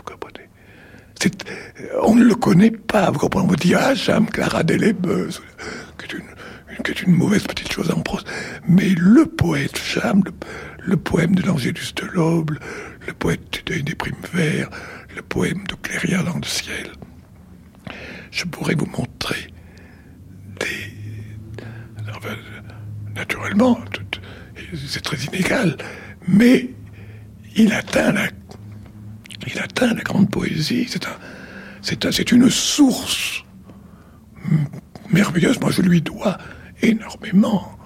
[2.02, 3.12] on ne le connaît pas.
[3.12, 7.72] Vous comprenez On me dit, ah, j'aime Clara est une, qui est une mauvaise petite
[7.72, 8.24] chose en prose.
[8.68, 10.24] Mais le poète Jam,
[10.80, 12.58] le, poème de l'Angélus de l'Aube,
[13.08, 14.70] le poète du des primes verts,
[15.16, 16.92] le poème de Cléria dans le ciel,
[18.32, 19.48] je pourrais vous montrer
[20.60, 20.94] des...
[23.16, 23.80] naturellement,
[24.74, 25.78] c'est très inégal,
[26.28, 26.70] mais
[27.56, 28.28] il atteint la
[29.48, 30.88] il atteint la grande poésie.
[30.90, 31.18] C'est un,
[31.82, 33.44] c'est, c'est une source
[35.10, 35.60] merveilleuse.
[35.60, 36.38] Moi, je lui dois
[36.82, 37.78] énormément.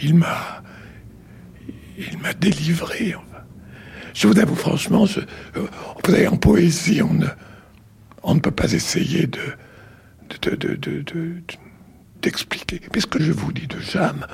[0.00, 0.62] Il m'a,
[1.98, 3.14] il m'a délivré.
[4.14, 5.06] Je vous avoue franchement,
[5.56, 7.26] euh, en poésie, on ne,
[8.22, 9.40] on ne peut pas essayer de,
[10.42, 11.42] de, de, de,
[12.22, 12.80] d'expliquer.
[12.94, 14.26] Mais ce que je vous dis de Jam,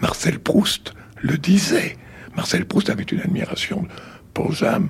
[0.00, 1.96] Marcel Proust le disait.
[2.34, 3.86] Marcel Proust avait une admiration
[4.32, 4.88] pour Jam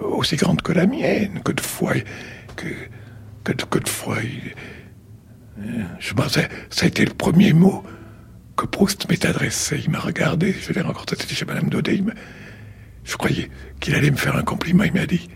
[0.00, 1.94] aussi grande que la mienne, que de fois,
[2.56, 2.66] que,
[3.44, 4.18] que, que de fois,
[5.98, 7.82] je pensais, ça a été le premier mot
[8.56, 9.80] que Proust m'est adressé.
[9.84, 12.02] Il m'a regardé, je l'ai rencontré, c'était chez Madame Daudet.
[13.04, 14.84] je croyais qu'il allait me faire un compliment.
[14.84, 15.28] Il m'a dit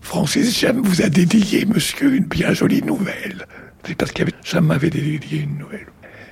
[0.00, 3.46] Francis Jam vous a dédié, monsieur, une bien jolie nouvelle.
[3.84, 4.12] C'est parce
[4.44, 5.86] Jam m'avait dédié une nouvelle.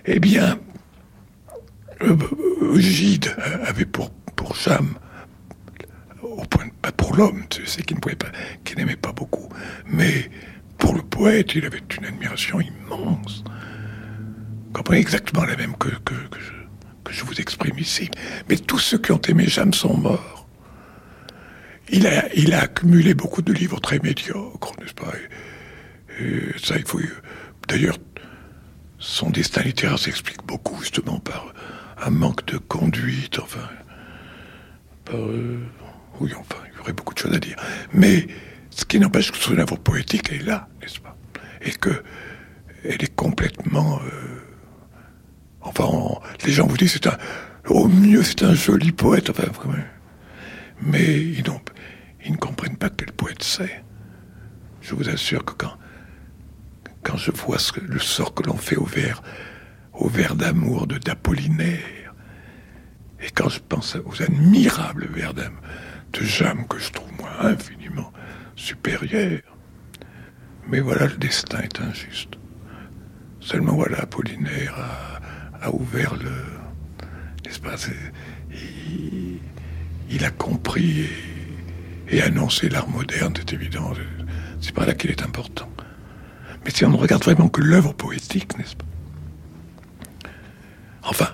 [0.07, 0.59] Eh bien,
[2.03, 2.17] euh,
[2.77, 4.95] Gide avait pour, pour Jam
[6.23, 8.31] au point pas pour l'homme, tu sais, qui ne pouvait pas,
[8.65, 9.49] qui n'aimait pas beaucoup,
[9.87, 10.31] mais
[10.79, 13.45] pour le poète, il avait une admiration immense.
[14.67, 16.53] Vous comprenez exactement la même que, que, je,
[17.05, 18.11] que je vous exprime ici.
[18.49, 20.49] Mais tous ceux qui ont aimé Jeanne sont morts.
[21.93, 25.13] Il a, il a accumulé beaucoup de livres très médiocres, n'est-ce pas?
[26.21, 27.01] Et, ça, il faut.
[27.69, 27.99] D'ailleurs,
[28.99, 31.53] son destin littéraire s'explique beaucoup justement par
[32.01, 33.69] un manque de conduite, enfin.
[35.05, 35.59] Par, euh,
[36.25, 37.57] enfin, il y aurait beaucoup de choses à dire.
[37.93, 38.27] Mais
[38.71, 41.17] ce qui n'empêche que son œuvre poétique est là, n'est-ce pas?
[41.63, 42.03] Et que
[42.85, 44.01] elle est complètement.
[44.05, 44.41] Euh,
[45.61, 45.89] enfin,
[46.45, 47.19] les gens vous disent c'est un.
[47.69, 49.45] Au mieux, c'est un joli poète, enfin.
[50.83, 51.45] Mais ils,
[52.25, 53.85] ils ne comprennent pas quel poète c'est.
[54.81, 55.77] Je vous assure que quand,
[57.03, 59.23] quand je vois ce, le sort que l'on fait au vers,
[59.93, 62.15] au vers d'amour de d'Apollinaire,
[63.23, 65.35] et quand je pense aux admirables vers
[66.13, 68.13] de Jam que je trouve moi infiniment
[68.57, 69.41] supérieur,
[70.69, 72.35] mais voilà, le destin est injuste.
[73.41, 74.75] Seulement voilà, Apollinaire
[75.61, 76.31] a, ouvert le,
[77.45, 77.77] n'est-ce pas,
[80.11, 81.01] il, a compris
[82.09, 83.93] et, et annoncé l'art moderne, c'est évident.
[84.61, 85.71] C'est pas là qu'il est important.
[86.65, 88.85] Mais si on ne regarde vraiment que l'œuvre poétique, n'est-ce pas?
[91.03, 91.29] Enfin,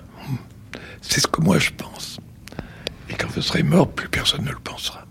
[1.01, 2.19] c'est ce que moi je pense.
[3.09, 5.07] Et quand je serai mort, plus personne ne le pensera.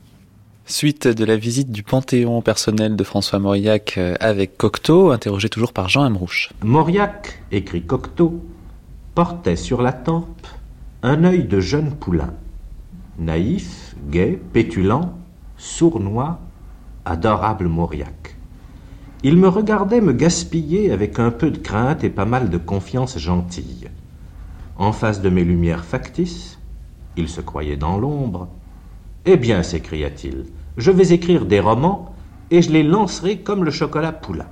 [0.68, 5.72] Suite de la visite du Panthéon personnel de François Mauriac euh, avec Cocteau, interrogé toujours
[5.72, 6.50] par Jean Amrouche.
[6.64, 8.44] Mauriac, écrit Cocteau,
[9.14, 10.46] portait sur la tempe
[11.02, 12.34] un œil de jeune poulain,
[13.16, 15.16] naïf, gai, pétulant,
[15.56, 16.40] sournois,
[17.04, 18.36] adorable Mauriac.
[19.22, 23.18] Il me regardait me gaspiller avec un peu de crainte et pas mal de confiance
[23.18, 23.88] gentille.
[24.78, 26.55] En face de mes lumières factices,
[27.16, 28.48] il se croyait dans l'ombre.
[29.24, 32.14] Eh bien, s'écria-t-il, je vais écrire des romans
[32.50, 34.48] et je les lancerai comme le chocolat poulain.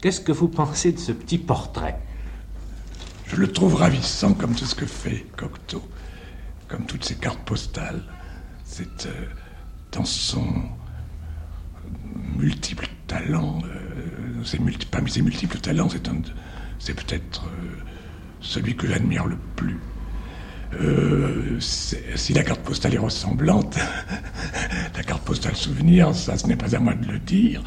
[0.00, 1.98] Qu'est-ce que vous pensez de ce petit portrait?
[3.26, 5.82] Je le trouve ravissant comme tout ce que fait Cocteau,
[6.68, 8.02] comme toutes ses cartes postales.
[8.64, 9.26] C'est euh,
[9.92, 10.44] dans son
[12.36, 15.88] multiple talent, euh, parmi ses multiples talents,
[16.78, 17.76] c'est peut-être euh,
[18.40, 19.78] celui que j'admire le plus.
[20.74, 23.76] Euh, si la carte postale est ressemblante,
[24.96, 27.62] la carte postale souvenir, ça ce n'est pas à moi de le dire.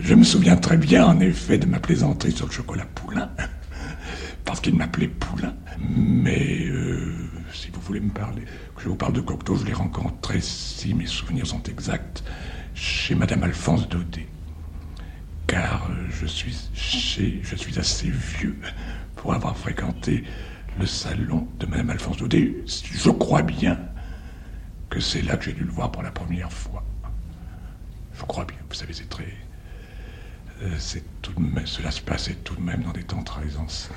[0.00, 3.30] Je me souviens très bien en effet de ma plaisanterie sur le chocolat poulain,
[4.44, 5.54] parce qu'il m'appelait poulain.
[5.78, 6.68] Mais
[7.52, 8.42] si vous voulez me parler,
[8.74, 12.24] que je vous parle de Cocteau, je l'ai rencontré, si mes souvenirs sont exacts,
[12.74, 14.26] chez Madame Alphonse Daudet.
[15.46, 18.56] Car je suis assez vieux
[19.16, 20.24] pour avoir fréquenté
[20.80, 22.54] le salon de Madame Alphonse Daudet.
[22.66, 23.78] Je crois bien
[24.88, 26.82] que c'est là que j'ai dû le voir pour la première fois.
[28.14, 29.32] Je crois bien, vous savez, c'est très.
[30.62, 33.56] Euh, c'est tout de même, cela se passait tout de même dans des temps très
[33.56, 33.94] anciens.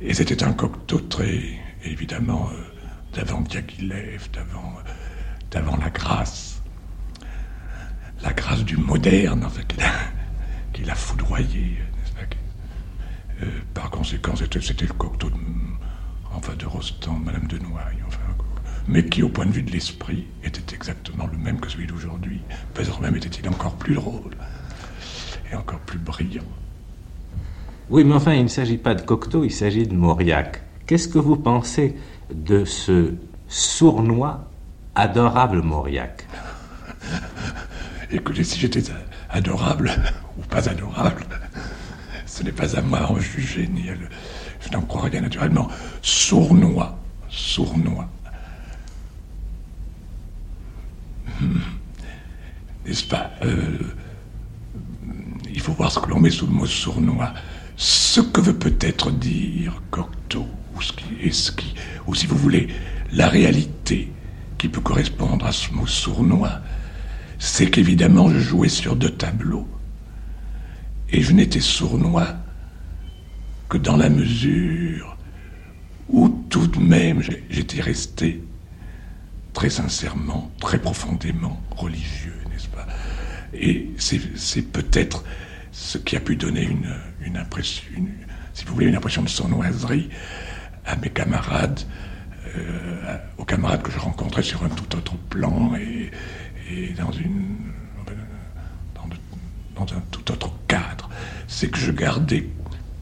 [0.00, 1.42] Et c'était un Cocteau très,
[1.84, 4.90] évidemment, euh, d'avant Diaghilev, d'avant, euh,
[5.50, 6.62] d'avant la grâce
[8.22, 9.66] la grâce du moderne, en fait,
[10.72, 11.78] qui l'a foudroyé.
[13.42, 15.36] Euh, par conséquent, c'était le Cocteau de,
[16.34, 18.20] enfin, de Rostand, Madame de Noailles, enfin,
[18.88, 22.40] mais qui, au point de vue de l'esprit, était exactement le même que celui d'aujourd'hui.
[22.72, 24.36] Peut-être même était-il encore plus drôle
[25.50, 26.44] et encore plus brillant.
[27.90, 30.62] Oui, mais enfin, il ne s'agit pas de Cocteau, il s'agit de Mauriac.
[30.86, 31.96] Qu'est-ce que vous pensez
[32.32, 33.14] de ce
[33.48, 34.50] sournois,
[34.94, 36.26] adorable Mauriac?
[38.10, 38.82] Écoutez, si j'étais
[39.28, 39.90] adorable
[40.38, 41.24] ou pas adorable,
[42.36, 44.08] ce n'est pas à moi à juger, ni à le...
[44.60, 45.68] Je n'en crois rien naturellement.
[46.02, 46.98] Sournois,
[47.30, 48.08] sournois.
[51.40, 51.60] Hmm.
[52.84, 53.78] N'est-ce pas euh,
[55.50, 57.32] Il faut voir ce que l'on met sous le mot sournois.
[57.76, 60.92] Ce que veut peut-être dire Cocteau, ou, ce
[62.06, 62.68] ou si vous voulez,
[63.12, 64.12] la réalité
[64.58, 66.60] qui peut correspondre à ce mot sournois,
[67.38, 69.66] c'est qu'évidemment je jouais sur deux tableaux.
[71.10, 72.36] Et je n'étais sournois
[73.68, 75.16] que dans la mesure
[76.08, 78.42] où tout de même j'étais resté
[79.52, 82.86] très sincèrement, très profondément religieux, n'est-ce pas?
[83.54, 85.24] Et c'est peut-être
[85.72, 86.62] ce qui a pu donner
[87.24, 87.84] une, impression,
[88.54, 90.08] si vous voulez, une impression de sournoiserie
[90.84, 91.80] à mes camarades,
[92.56, 96.10] euh, aux camarades que je rencontrais sur un tout autre plan et,
[96.98, 97.56] dans, une,
[99.74, 100.52] dans, un tout autre.
[101.48, 102.48] C'est que je gardais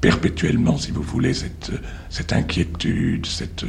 [0.00, 1.72] perpétuellement, si vous voulez, cette,
[2.11, 3.64] cette inquiétude, cette,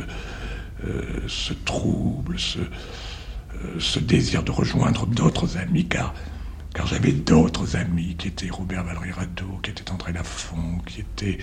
[0.85, 2.59] euh, ce trouble, ce,
[3.79, 6.13] ce désir de rejoindre d'autres amis, car,
[6.73, 11.37] car j'avais d'autres amis qui étaient Robert Valéry Radeau, qui était André Lafont, qui était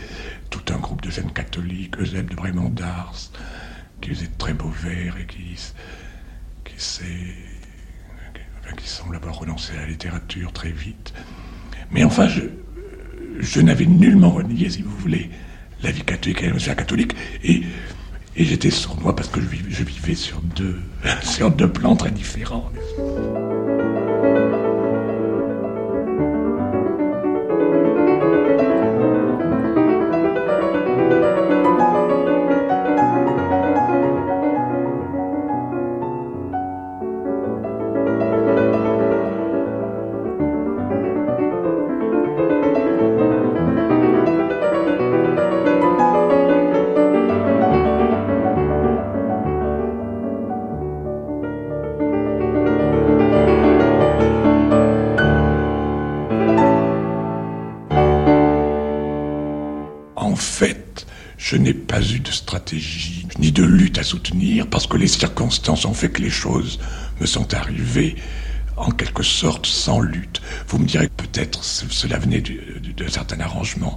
[0.50, 3.14] tout un groupe de jeunes catholiques, Eusèbe de Brémond d'Ars,
[4.00, 5.56] qui faisait de très beaux vers et qui,
[6.64, 6.74] qui,
[8.76, 11.14] qui semble avoir renoncé à la littérature très vite.
[11.90, 12.42] Mais enfin, je,
[13.38, 15.30] je n'avais nullement renié, si vous voulez,
[15.82, 17.14] la vie catholique et la catholique.
[17.44, 17.62] Et,
[18.36, 20.78] et j'étais sournois parce que je vivais, je vivais sur, deux,
[21.22, 22.70] sur deux plans très différents.
[63.38, 66.78] Ni de lutte à soutenir, parce que les circonstances ont fait que les choses
[67.20, 68.16] me sont arrivées
[68.76, 70.40] en quelque sorte sans lutte.
[70.68, 72.42] Vous me direz que peut-être cela venait
[72.96, 73.96] d'un certain arrangement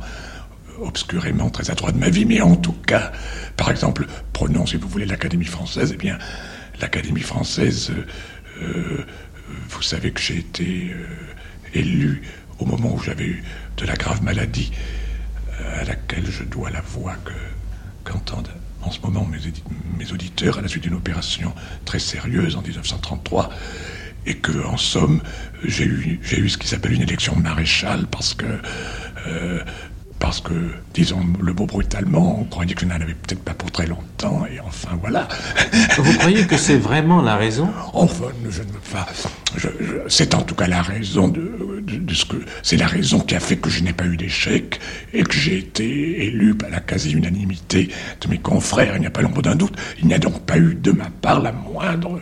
[0.82, 3.12] obscurément très adroit de ma vie, mais en tout cas,
[3.56, 6.18] par exemple, prenons, si vous voulez, l'Académie française, eh bien,
[6.82, 8.06] l'Académie française, euh,
[8.62, 9.06] euh,
[9.70, 11.06] vous savez que j'ai été euh,
[11.74, 12.22] élu
[12.60, 13.44] au moment où j'avais eu
[13.78, 14.72] de la grave maladie
[15.80, 17.32] à laquelle je dois la voix que
[18.04, 19.40] qu'entendent en ce moment mes,
[19.98, 21.54] mes auditeurs à la suite d'une opération
[21.86, 23.50] très sérieuse en 1933
[24.28, 25.22] et que, en somme,
[25.64, 28.46] j'ai eu, j'ai eu ce qui s'appelle une élection maréchale parce que
[29.28, 29.64] euh,
[30.20, 30.54] parce que,
[30.94, 34.46] disons le mot brutalement, on croyait que je n'en avais peut-être pas pour très longtemps,
[34.46, 35.28] et enfin voilà.
[35.98, 37.70] Vous croyez que c'est vraiment la raison?
[37.94, 39.06] Enfin, je ne pas.
[40.08, 42.38] c'est en tout cas la raison de, de, ce que.
[42.64, 44.80] C'est la raison qui a fait que je n'ai pas eu d'échec
[45.14, 47.90] et que j'ai été élu par la quasi-unanimité
[48.22, 49.76] de mes confrères, il n'y a pas l'ombre d'un doute.
[50.00, 52.20] Il n'y a donc pas eu de ma part la moindre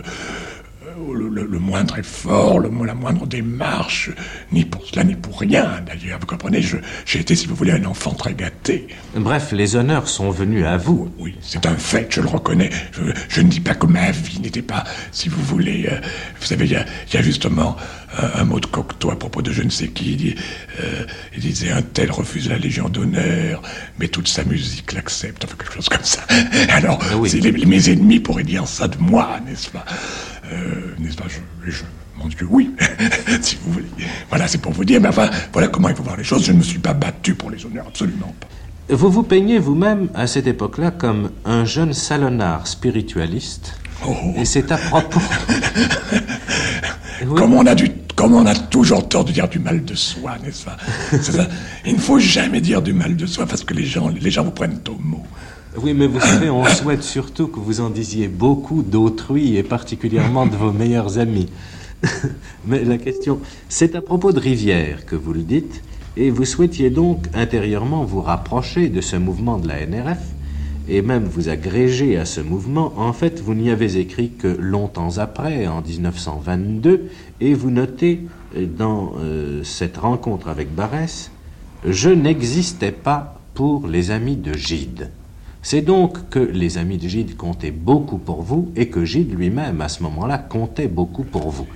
[1.13, 4.12] le, moindre effort, le, la moindre démarche,
[4.51, 6.19] ni pour cela, ni pour rien, d'ailleurs.
[6.19, 6.62] Vous comprenez,
[7.06, 8.88] j'ai été, si vous voulez, un enfant très gâté.
[9.15, 11.12] Bref, les honneurs sont venus à vous.
[11.17, 12.69] Oui, c'est un fait, je le reconnais.
[13.29, 15.88] Je, ne dis pas que ma vie n'était pas, si vous voulez...
[15.89, 15.99] Euh,
[16.39, 17.75] vous savez, il y a, justement
[18.36, 20.13] un, mot de Cocteau à propos de je ne sais qui.
[20.13, 20.36] Il,
[20.82, 23.62] euh, il disait, un tel refuse la Légion d'honneur,
[23.99, 26.21] mais toute sa musique l'accepte, enfin quelque chose comme ça.
[26.69, 27.15] Alors, ah
[27.65, 29.86] mes ennemis pourraient dire ça de moi, n'est-ce pas?
[30.99, 31.84] N'est-ce pas je, je,
[32.17, 32.71] Mon Dieu, oui,
[33.41, 33.86] si vous voulez.
[34.29, 36.45] Voilà, c'est pour vous dire, mais enfin, voilà comment il faut voir les choses.
[36.45, 38.47] Je ne me suis pas battu pour les honneurs, absolument pas.
[38.93, 43.75] Vous vous peignez vous-même à cette époque-là comme un jeune salonnard spiritualiste.
[44.06, 44.13] Oh.
[44.36, 45.21] Et c'est à propos.
[47.36, 50.38] Comme on a du comme on a toujours tort de dire du mal de soi,
[50.43, 50.77] n'est-ce pas?
[51.86, 54.43] Il ne faut jamais dire du mal de soi parce que les gens, les gens
[54.43, 55.25] vous prennent au mot.
[55.81, 60.45] Oui, mais vous savez, on souhaite surtout que vous en disiez beaucoup d'autrui et particulièrement
[60.45, 61.49] de vos meilleurs amis.
[62.65, 65.81] mais la question, c'est à propos de Rivière que vous le dites,
[66.15, 70.19] et vous souhaitiez donc intérieurement vous rapprocher de ce mouvement de la NRF
[70.88, 72.93] et même vous agréger à ce mouvement.
[72.97, 77.09] En fait, vous n'y avez écrit que longtemps après, en 1922,
[77.41, 78.21] et vous notez
[78.55, 81.31] dans euh, cette rencontre avec Barès,
[81.83, 85.09] je n'existais pas pour les amis de Gide.
[85.65, 89.80] C'est donc que les amis de Gide comptaient beaucoup pour vous et que Gide lui-même,
[89.80, 91.67] à ce moment-là, comptait beaucoup pour vous.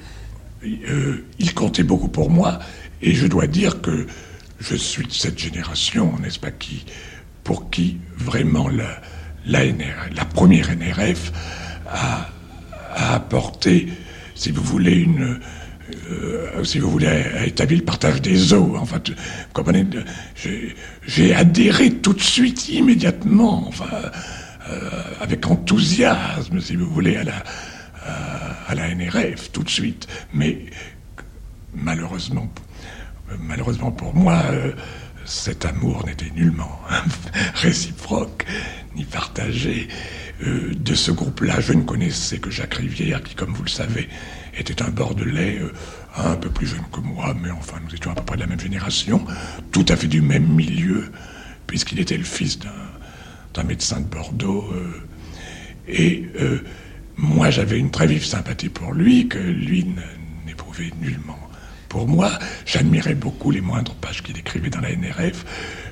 [0.66, 2.60] Euh, il comptait beaucoup pour moi
[3.02, 4.06] et je dois dire que
[4.60, 6.86] je suis de cette génération, n'est-ce pas, qui,
[7.46, 9.00] pour qui vraiment la,
[9.46, 11.32] la, première NRF
[11.88, 12.30] a,
[13.14, 13.88] apporté,
[14.36, 15.40] si vous voulez, une,
[16.12, 18.76] euh, si vous voulez, a établi le partage des eaux.
[18.78, 19.14] Enfin, vous
[19.54, 19.86] comprenez,
[21.06, 23.90] j'ai adhéré tout de suite, immédiatement, enfin,
[24.70, 24.90] euh,
[25.22, 27.44] avec enthousiasme, si vous voulez, à la,
[28.68, 30.08] à, la NRF, tout de suite.
[30.34, 30.66] Mais
[31.74, 32.52] malheureusement,
[33.40, 34.72] malheureusement pour moi, euh,
[35.26, 36.80] cet amour n'était nullement
[37.56, 38.46] réciproque
[38.96, 39.88] ni partagé.
[40.40, 44.08] de ce groupe-là, je ne connaissais que Jacques Rivière, qui, comme vous le savez,
[44.60, 45.72] était un Bordelais euh,
[46.16, 48.48] un peu plus jeune que moi, mais enfin nous étions à peu près de la
[48.48, 49.24] même génération,
[49.72, 51.12] tout à fait du même milieu,
[51.68, 54.70] puisqu'il était le fils d'un médecin de Bordeaux.
[54.74, 55.02] Euh,
[55.88, 56.60] et euh,
[57.18, 59.86] moi j'avais une très vive sympathie pour lui, que lui
[60.46, 61.40] n'éprouvait nullement.
[61.90, 62.32] Pour moi,
[62.66, 65.46] j'admirais beaucoup les moindres pages qu'il écrivait dans la NRF.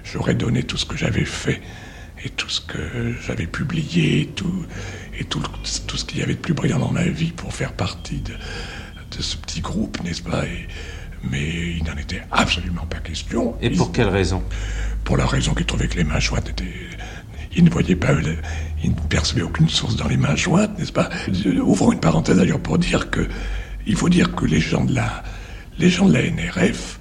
[0.04, 1.62] J'aurais donné tout ce que j'avais fait
[2.24, 4.66] et tout ce que j'avais publié, tout,
[5.20, 5.42] et tout,
[5.88, 8.34] tout ce qu'il y avait de plus brillant dans ma vie pour faire partie de,
[9.16, 10.44] de ce petit groupe, n'est-ce pas?
[11.30, 13.56] Mais il n'en était absolument pas question.
[13.62, 14.44] Et pour quelle raison?
[15.04, 16.74] Pour la raison qu'il trouvait que les mains jointes étaient...
[17.58, 18.12] Il ne voyait pas,
[18.84, 21.10] il ne percevait aucune source dans les mains jointes, n'est-ce pas?
[21.64, 23.28] Ouvrons une parenthèse d'ailleurs pour dire que,
[23.88, 25.24] il faut dire que les gens de la,
[25.80, 27.00] les gens de la NRF,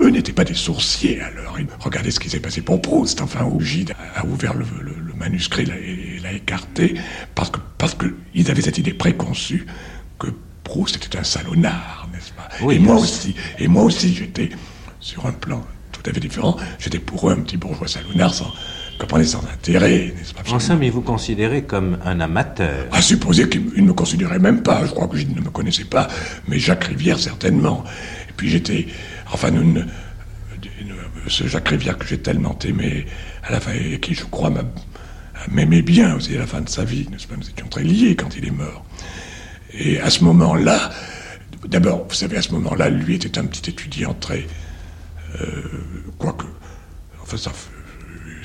[0.00, 1.58] eux n'étaient pas des sourciers alors.
[1.80, 3.20] Regardez ce qui s'est passé pour Proust.
[3.20, 4.64] Enfin, où Gide a ouvert le,
[5.16, 6.94] manuscrit et l'a écarté
[7.34, 9.66] parce que parce qu'ils avaient cette idée préconçue
[10.18, 10.26] que
[10.62, 12.48] Proust était un salonnard, n'est-ce pas?
[12.70, 13.34] Et moi aussi.
[13.58, 14.50] Et moi aussi, j'étais
[15.00, 16.56] sur un plan tout à fait différent.
[16.78, 18.52] J'étais pour eux un petit bourgeois salonnard sans
[18.98, 20.42] comprenez sans intérêt, n'est-ce pas?
[20.50, 22.86] En somme, il vous considérait comme un amateur.
[22.92, 24.84] À supposer qu'il ne me considérait même pas.
[24.86, 26.08] Je crois que Gide ne me connaissait pas,
[26.48, 27.84] mais Jacques Rivière certainement.
[28.28, 28.86] Et puis j'étais
[29.32, 29.82] Enfin, nous,
[31.28, 33.06] ce Jacques Rivière que j'ai tellement aimé,
[33.42, 34.52] à la fin, et qui, je crois,
[35.50, 38.46] m'aimait bien aussi à la fin de sa vie, nous étions très liés quand il
[38.46, 38.84] est mort.
[39.72, 40.90] Et à ce moment-là,
[41.66, 44.46] d'abord, vous savez, à ce moment-là, lui était un petit étudiant très.
[45.40, 45.62] Euh,
[46.18, 46.46] quoique.
[47.22, 47.50] Enfin, sa,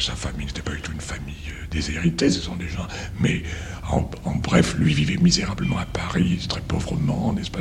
[0.02, 2.88] sa famille n'était pas du tout une famille euh, déshéritée, ce sont des gens.
[3.20, 3.44] Mais
[3.90, 7.60] en, bref, lui vivait misérablement à Paris, très pauvrement, n'est-ce pas?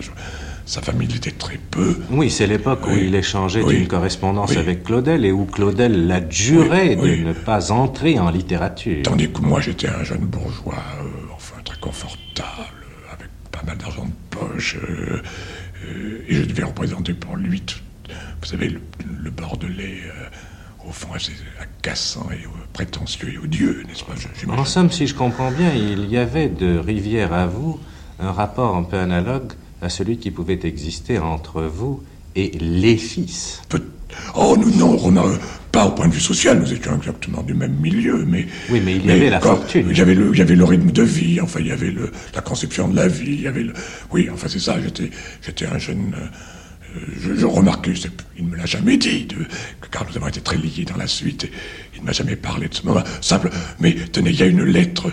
[0.66, 1.98] Sa famille était très peu.
[2.10, 7.24] Oui, c'est l'époque où il échangeait une correspondance avec Claudel et où Claudel l'adjurait de
[7.24, 9.02] ne pas entrer en littérature.
[9.02, 14.04] Tandis que moi, j'étais un jeune bourgeois, euh, enfin très confortable, avec pas mal d'argent
[14.04, 15.22] de poche, euh,
[15.86, 17.62] euh, et je devais représenter pour lui,
[18.08, 20.02] vous savez, le, Bordelais
[20.88, 24.14] au fond assez agaçant et prétentieux et odieux, n'est-ce pas
[24.52, 27.78] En somme, si je comprends bien, il y avait de Rivière à vous
[28.18, 29.52] un rapport un peu analogue
[29.82, 32.02] à celui qui pouvait exister entre vous
[32.36, 33.62] et les fils.
[34.34, 35.38] Oh, nous, non, Romain,
[35.72, 38.46] pas au point de vue social, nous étions exactement du même milieu, mais...
[38.70, 39.86] Oui, mais il y avait la fortune.
[39.90, 41.90] Il y avait, le, il y avait le rythme de vie, enfin, il y avait
[41.90, 43.72] le, la conception de la vie, il y avait le...
[44.10, 45.10] Oui, enfin, c'est ça, j'étais,
[45.42, 46.14] j'étais un jeune...
[46.16, 46.26] Euh,
[47.20, 47.92] je, je, remarquais,
[48.36, 49.46] il ne me l'a jamais dit, de,
[49.90, 51.50] car nous avons été très liés dans la suite, et
[51.94, 53.02] il ne m'a jamais parlé de ce moment.
[53.20, 55.12] Simple, mais tenez, il y a une lettre,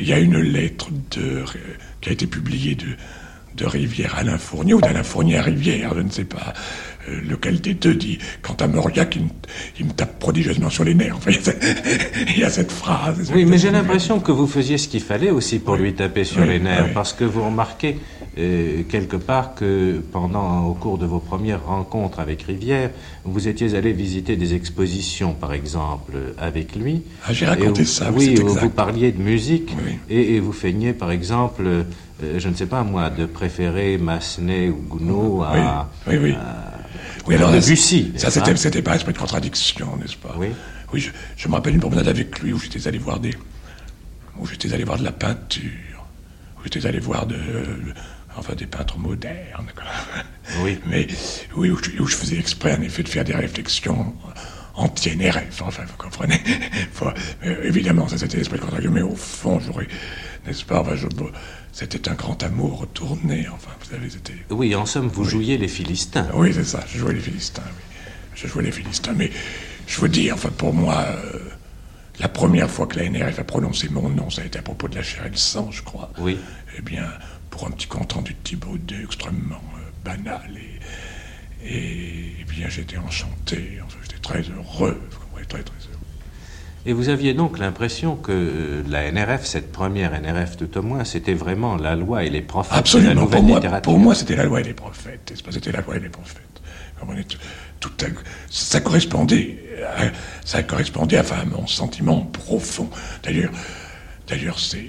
[0.00, 1.44] il y a une lettre de,
[2.00, 2.86] qui a été publiée de,
[3.56, 6.54] de Rivière Alain Fournier ou d'Alain Fournier à Rivière, je ne sais pas
[7.08, 8.18] euh, lequel des deux dit.
[8.42, 9.18] Quant à Mauriac,
[9.78, 11.16] il, me tape prodigieusement sur les nerfs.
[11.16, 11.32] Enfin,
[12.28, 13.30] il y a cette phrase.
[13.34, 16.44] Oui, mais j'ai l'impression que vous faisiez ce qu'il fallait aussi pour lui taper sur
[16.44, 17.98] les nerfs, parce que vous remarquez
[18.38, 22.90] euh, quelque part que pendant, au cours de vos premières rencontres avec Rivière,
[23.24, 27.02] vous étiez allé visiter des expositions, par exemple, avec lui.
[27.26, 28.10] Ah, j'ai raconté ça.
[28.12, 29.74] Oui, vous parliez de musique
[30.08, 31.64] et, et, vous feigniez, par exemple,
[32.22, 36.34] euh, je ne sais pas moi, de préférer Massenet ou Gounod à, oui, oui,
[37.26, 37.34] oui.
[37.34, 38.12] alors, Debussy.
[38.16, 40.34] Ça, c'était, c'était pas esprit de contradiction, n'est-ce pas?
[40.38, 40.48] Oui.
[40.92, 43.32] Oui, je, me rappelle une promenade avec lui où j'étais allé voir des,
[44.38, 46.06] où j'étais allé voir de la peinture,
[46.58, 47.36] où j'étais allé voir de,
[48.36, 49.66] enfin des peintres modernes.
[50.60, 50.78] Oui.
[50.86, 51.06] Mais
[51.56, 54.14] oui, où je, faisais exprès en effet de faire des réflexions
[54.74, 56.40] anti-NRF, enfin, vous comprenez.
[57.62, 59.86] évidemment, ça c'était l'esprit contradiction, mais au fond, j'aurais,
[60.46, 61.06] n'est-ce pas, enfin, je,
[61.72, 64.34] c'était un grand amour retourné, enfin, vous savez, c'était...
[64.50, 66.26] Oui, en somme, vous jouiez les Philistins.
[66.34, 67.96] Oui, c'est ça, je jouais les Philistins, oui.
[68.34, 69.30] Je jouais les Philistins, mais
[69.86, 71.38] je veux dire, enfin, pour moi, euh,
[72.18, 74.88] la première fois que la NRF a prononcé mon nom, ça a été à propos
[74.88, 76.10] de la chair et le sang, je crois.
[76.18, 76.38] Oui.
[76.78, 77.06] Eh bien,
[77.52, 82.96] pour un petit content du Thibaut II extrêmement euh, banal, et, et, eh bien, j'étais
[82.96, 84.98] enchanté, enfin, j'étais très heureux,
[85.44, 85.92] très, très heureux.
[86.86, 91.76] Et vous aviez donc l'impression que la NRF, cette première NRF au moins, c'était vraiment
[91.76, 93.10] la loi et les prophètes Absolument.
[93.10, 93.92] de la nouvelle pour moi, littérature.
[93.92, 95.32] Pour moi, c'était la loi et les prophètes.
[95.50, 96.40] C'était la loi et les prophètes.
[97.78, 97.90] Tout,
[98.48, 100.04] ça correspondait, à,
[100.44, 102.88] ça correspondait à, enfin, mon sentiment profond.
[103.22, 103.52] D'ailleurs,
[104.26, 104.86] d'ailleurs, c'est,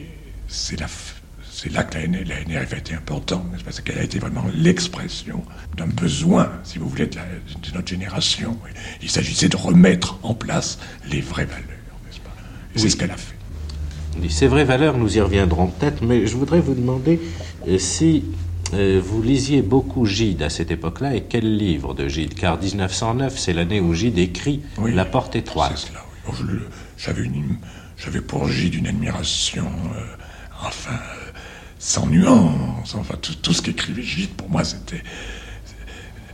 [0.47, 0.87] c'est la,
[1.63, 5.45] c'est là que la, NRF a été importante, C'est qu'elle a été vraiment l'expression
[5.77, 8.57] d'un besoin, si vous voulez, de, de notre génération.
[9.01, 10.77] Il s'agissait de remettre en place
[11.09, 11.63] les vraies valeurs.
[12.75, 13.35] C'est ce qu'elle a fait.
[14.29, 17.21] Ces vraies valeurs, nous y reviendrons peut-être, mais je voudrais vous demander
[17.67, 18.25] euh, si
[18.73, 22.33] euh, vous lisiez beaucoup Gide à cette époque-là et quel livre de Gide?
[22.33, 25.77] Car 1909, c'est l'année où Gide écrit La porte étroite.
[25.77, 27.43] C'est cela, oui.
[27.97, 30.01] J'avais pour Gide une admiration, euh,
[30.61, 30.99] enfin,
[31.83, 32.95] sans nuance.
[32.95, 35.03] Enfin, tout, tout ce qu'écrivait Gide, pour moi, c'était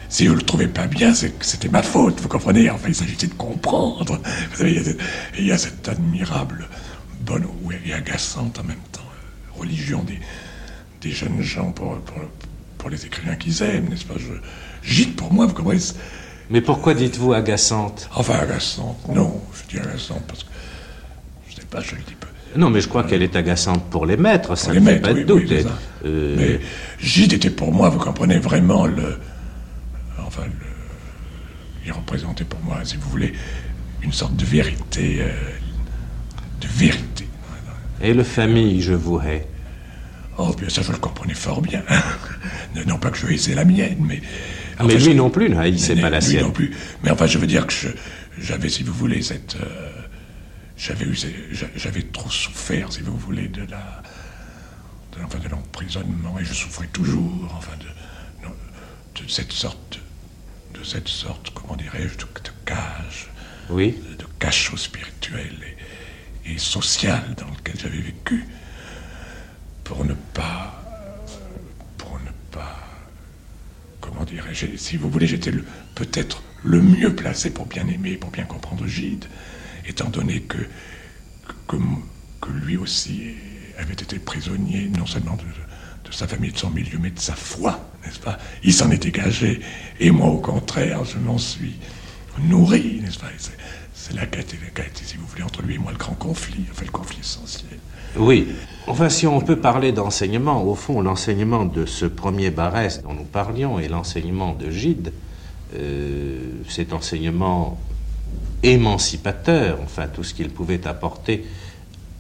[0.08, 2.70] si je le trouvais pas bien, c'était ma faute, vous comprenez?
[2.70, 4.20] Enfin, il s'agissait de comprendre.
[4.52, 4.82] Vous savez,
[5.38, 6.68] il y, a cette admirable,
[7.22, 7.46] bonne
[7.86, 9.02] et agaçante en même temps,
[9.56, 10.20] religion des,
[11.02, 12.18] des jeunes gens pour, pour,
[12.78, 14.16] pour les écrivains qu'ils aiment, n'est-ce pas?
[14.18, 14.34] Je,
[14.88, 15.82] Gide, pour moi, vous comprenez
[16.50, 18.10] Mais pourquoi dites-vous agaçante?
[18.16, 20.50] Enfin, agaçante, non, je dis agaçante parce que,
[21.50, 22.29] je sais pas, je le dis peu.
[22.56, 25.14] Non, mais je crois qu'elle est agaçante pour les maîtres, ça ne fait maîtres, pas
[25.14, 25.44] de oui, doute.
[25.50, 25.66] oui.
[26.06, 26.60] Euh, Mais
[27.00, 29.18] Gide était pour moi, vous comprenez vraiment le.
[30.26, 30.52] Enfin, le,
[31.86, 33.34] il représentait pour moi, si vous voulez,
[34.02, 35.18] une sorte de vérité.
[35.22, 35.30] euh,
[36.62, 37.28] de vérité.
[38.02, 39.46] Et le famille, je vous hais.
[40.38, 41.84] Oh, bien ça, je le comprenais fort bien.
[42.88, 44.22] non, pas que je haïssais la mienne, mais.
[44.78, 46.44] Ah, mais lui je- non plus ne haïssait pas la lui sienne.
[46.46, 46.72] non plus.
[47.04, 47.90] Mais enfin, je veux dire que je-
[48.42, 49.58] j'avais, si vous voulez, cette.
[49.62, 49.89] euh,
[50.80, 51.06] j'avais
[52.00, 54.02] eu, trop souffert, si vous voulez, de la.
[55.12, 60.00] De, enfin, de l'emprisonnement, et je souffrais toujours, enfin, de, cette sorte.
[60.74, 63.30] De cette sorte, comment dirais-je, de, de cage,
[63.70, 63.98] Oui.
[64.18, 65.54] de cachot spirituel
[66.46, 68.46] et, et social dans lequel j'avais vécu
[69.84, 70.82] pour ne pas.
[71.98, 72.80] pour ne pas.
[74.00, 75.52] comment dirais-je, si vous voulez, j'étais
[75.96, 79.26] peut-être le mieux placé pour bien aimer, pour bien comprendre Gide,
[79.90, 80.58] étant donné que,
[81.68, 81.78] que,
[82.64, 83.34] lui aussi
[83.78, 87.80] avait été prisonnier, non seulement de, sa famille, de son milieu, mais de sa foi,
[88.04, 88.38] n'est-ce pas?
[88.64, 89.60] Il s'en est dégagé,
[90.00, 91.76] et moi, au contraire, je m'en suis
[92.40, 93.28] nourri, n'est-ce pas?
[93.38, 93.58] C'est-
[94.16, 97.20] là qu'a si vous voulez, entre lui et moi le grand conflit, enfin le conflit
[97.20, 97.78] essentiel.
[98.18, 98.48] Oui.
[98.88, 103.26] Enfin, si on peut parler d'enseignement, au fond, l'enseignement de ce premier Barès dont nous
[103.26, 105.14] parlions et l'enseignement de Gide,
[105.76, 107.80] euh, cet enseignement
[108.64, 111.46] émancipateur, enfin tout ce qu'il pouvait apporter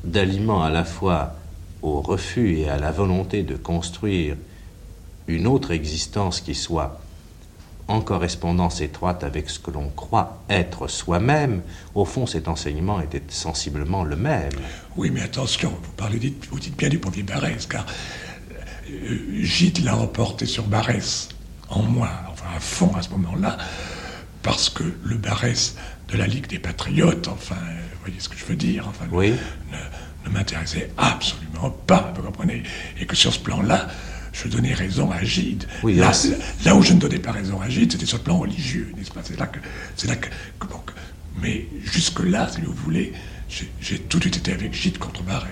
[0.03, 1.35] d'aliment à la fois
[1.81, 4.35] au refus et à la volonté de construire
[5.27, 6.99] une autre existence qui soit
[7.87, 11.61] en correspondance étroite avec ce que l'on croit être soi-même,
[11.95, 14.51] au fond cet enseignement était sensiblement le même.
[14.95, 17.85] Oui, mais attention, vous parlez, dites, vous dites bien du premier Barès, car
[18.91, 21.29] euh, Gide l'a emporté sur Barès,
[21.69, 23.57] en moi, enfin à fond à ce moment-là,
[24.43, 25.75] parce que le Barès
[26.11, 29.05] de la Ligue des Patriotes, enfin, euh, vous voyez ce que je veux dire, enfin,
[29.11, 29.33] Oui.
[29.71, 32.63] ne, ne m'intéressait absolument pas, vous comprenez,
[32.99, 33.87] et que sur ce plan-là,
[34.33, 35.65] je donnais raison à Gide.
[35.83, 36.11] Oui, là,
[36.65, 39.11] là où je ne donnais pas raison à Gide, c'était sur le plan religieux, n'est-ce
[39.11, 39.21] pas?
[39.23, 39.59] C'est là que,
[39.95, 40.29] c'est là que,
[40.59, 40.91] que- donc,
[41.41, 43.13] mais jusque-là, si vous voulez,
[43.49, 45.49] j'ai j'ai tout de suite été avec Gide contre Barès,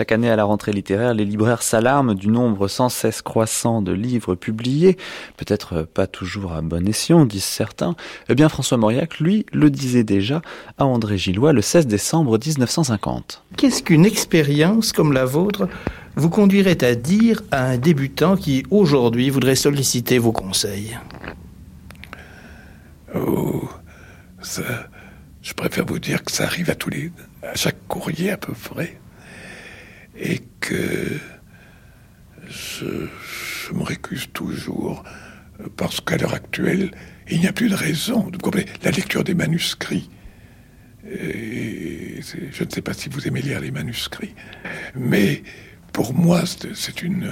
[0.00, 3.92] Chaque année à la rentrée littéraire, les libraires s'alarment du nombre sans cesse croissant de
[3.92, 4.96] livres publiés,
[5.36, 7.94] peut-être pas toujours à bon escient, disent certains.
[8.30, 10.40] Eh bien, François Mauriac, lui, le disait déjà
[10.78, 13.44] à André Gillois le 16 décembre 1950.
[13.58, 15.68] Qu'est-ce qu'une expérience comme la vôtre
[16.16, 20.98] vous conduirait à dire à un débutant qui, aujourd'hui, voudrait solliciter vos conseils?
[23.14, 23.68] Oh,
[24.40, 24.62] ça,
[25.42, 28.54] je préfère vous dire que ça arrive à tous les, à chaque courrier à peu
[28.54, 28.99] près,
[30.16, 31.18] et que
[32.48, 32.94] je,
[33.72, 35.04] me récuse toujours
[35.76, 36.90] parce qu'à l'heure actuelle,
[37.28, 38.28] il n'y a plus de raison.
[38.32, 40.10] Vous comprenez La lecture des manuscrits.
[41.04, 44.34] Je ne sais pas si vous aimez lire les manuscrits,
[44.94, 45.42] mais
[45.92, 46.42] pour moi,
[46.74, 47.30] c'est une,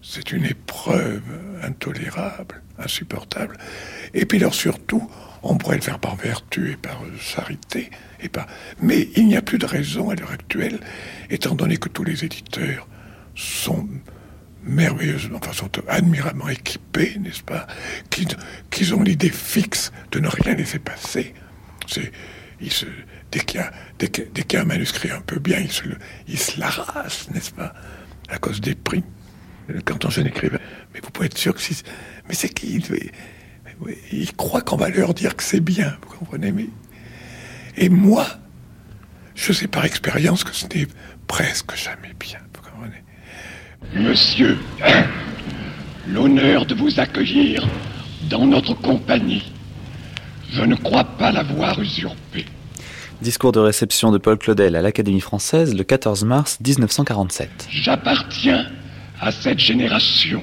[0.00, 1.22] c'est une épreuve
[1.62, 3.58] intolérable, insupportable.
[4.14, 5.08] Et puis alors surtout,
[5.42, 7.90] on pourrait le faire par vertu et par euh, charité,
[8.20, 8.46] et pas.
[8.80, 10.80] Mais il n'y a plus de raison à l'heure actuelle,
[11.30, 12.86] étant donné que tous les éditeurs
[13.34, 13.88] sont
[14.64, 17.66] merveilleusement, enfin sont admirablement équipés, n'est-ce pas
[18.70, 21.34] Qu'ils ont l'idée fixe de ne rien laisser passer.
[22.60, 22.86] Ils se,
[23.32, 25.82] dès qu'il y a, un manuscrit un peu bien, ils se,
[26.28, 26.60] ils se
[27.32, 27.74] n'est-ce pas
[28.28, 29.02] À cause des prix.
[29.84, 30.58] Quand on jeune écrivain,
[30.92, 31.82] mais vous pouvez être sûr que si,
[32.28, 32.84] mais c'est qu'ils,
[33.84, 36.66] oui, ils croient qu'on va leur dire que c'est bien, vous comprenez Mais
[37.76, 38.26] et moi,
[39.34, 40.86] je sais par expérience que ce n'est
[41.26, 43.02] presque jamais bien, vous comprenez
[43.94, 44.58] Monsieur,
[46.08, 47.66] l'honneur de vous accueillir
[48.28, 49.52] dans notre compagnie.
[50.52, 52.44] Je ne crois pas l'avoir usurpé.
[53.22, 57.68] Discours de réception de Paul Claudel à l'Académie française le 14 mars 1947.
[57.70, 58.66] J'appartiens
[59.20, 60.42] à cette génération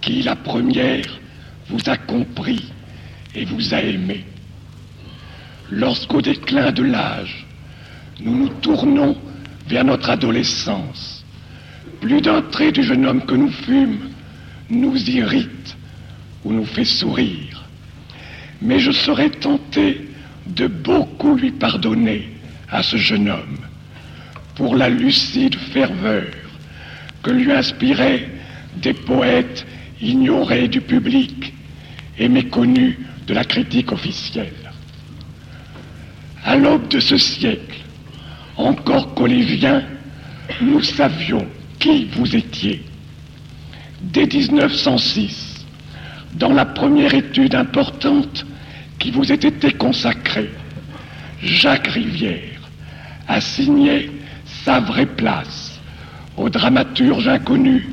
[0.00, 1.06] qui, la première,
[1.72, 2.70] vous a compris
[3.34, 4.24] et vous a aimé.
[5.70, 7.46] Lorsqu'au déclin de l'âge,
[8.20, 9.16] nous nous tournons
[9.66, 11.24] vers notre adolescence,
[12.00, 14.10] plus d'un trait du jeune homme que nous fûmes
[14.68, 15.76] nous irrite
[16.44, 17.64] ou nous fait sourire.
[18.60, 20.08] Mais je serais tenté
[20.46, 22.28] de beaucoup lui pardonner
[22.70, 23.58] à ce jeune homme
[24.56, 26.26] pour la lucide ferveur
[27.22, 28.28] que lui inspiraient
[28.76, 29.64] des poètes
[30.00, 31.51] ignorés du public
[32.22, 32.96] et méconnus
[33.26, 34.54] de la critique officielle.
[36.44, 37.80] À l'aube de ce siècle,
[38.56, 39.82] encore collégiens,
[40.60, 41.44] nous savions
[41.80, 42.84] qui vous étiez.
[44.00, 45.66] Dès 1906,
[46.34, 48.46] dans la première étude importante
[49.00, 50.50] qui vous ait été consacrée,
[51.42, 52.60] Jacques Rivière
[53.26, 54.10] a signé
[54.64, 55.80] sa vraie place
[56.36, 57.88] au dramaturge inconnu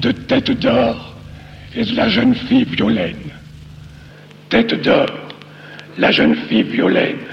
[0.00, 1.14] de Tête d'Or
[1.74, 3.25] et de la jeune fille Violaine.
[4.48, 5.10] Tête d'Or,
[5.98, 7.26] la jeune fille Violaine,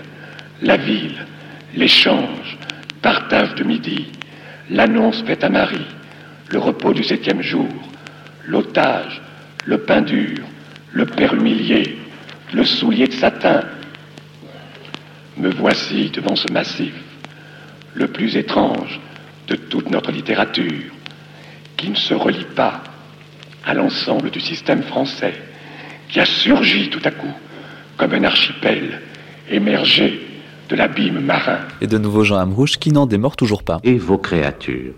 [0.64, 1.28] la ville,
[1.76, 2.58] l'échange,
[3.04, 4.08] partage de midi,
[4.72, 5.86] l'annonce faite à Marie,
[6.50, 7.70] le repos du septième jour,
[8.48, 9.22] l'otage,
[9.66, 10.40] le pain dur,
[10.92, 12.00] le père humilié,
[12.52, 13.62] le soulier de satin.
[15.38, 16.96] Me voici devant ce massif,
[17.94, 19.00] le plus étrange
[19.48, 20.92] de toute notre littérature,
[21.78, 22.82] qui ne se relie pas
[23.64, 25.36] à l'ensemble du système français,
[26.14, 27.34] qui a surgi tout à coup
[27.98, 29.02] comme un archipel
[29.50, 30.22] émergé
[30.70, 31.58] de l'abîme marin.
[31.82, 33.80] Et de nouveau Jean Amrouche qui n'en démord toujours pas.
[33.84, 34.94] Et vos créatures.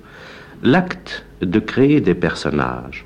[0.61, 3.05] L'acte de créer des personnages,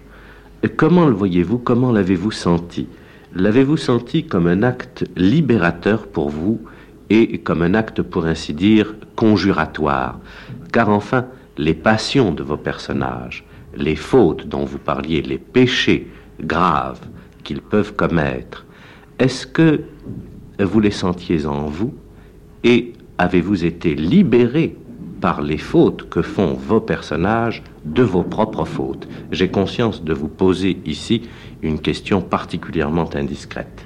[0.75, 2.87] comment le voyez-vous Comment l'avez-vous senti?
[3.35, 6.61] L'avez-vous senti comme un acte libérateur pour vous
[7.11, 10.19] et comme un acte, pour ainsi dire, conjuratoire?
[10.71, 13.43] Car enfin, les passions de vos personnages,
[13.75, 16.07] les fautes dont vous parliez, les péchés
[16.41, 17.01] graves
[17.43, 18.65] qu'ils peuvent commettre,
[19.17, 19.81] est-ce que
[20.59, 21.93] vous les sentiez en vous
[22.63, 24.75] et avez-vous été libéré
[25.21, 29.07] par les fautes que font vos personnages de vos propres fautes?
[29.31, 31.23] J'ai conscience de vous poser ici
[31.61, 33.85] une question particulièrement indiscrète.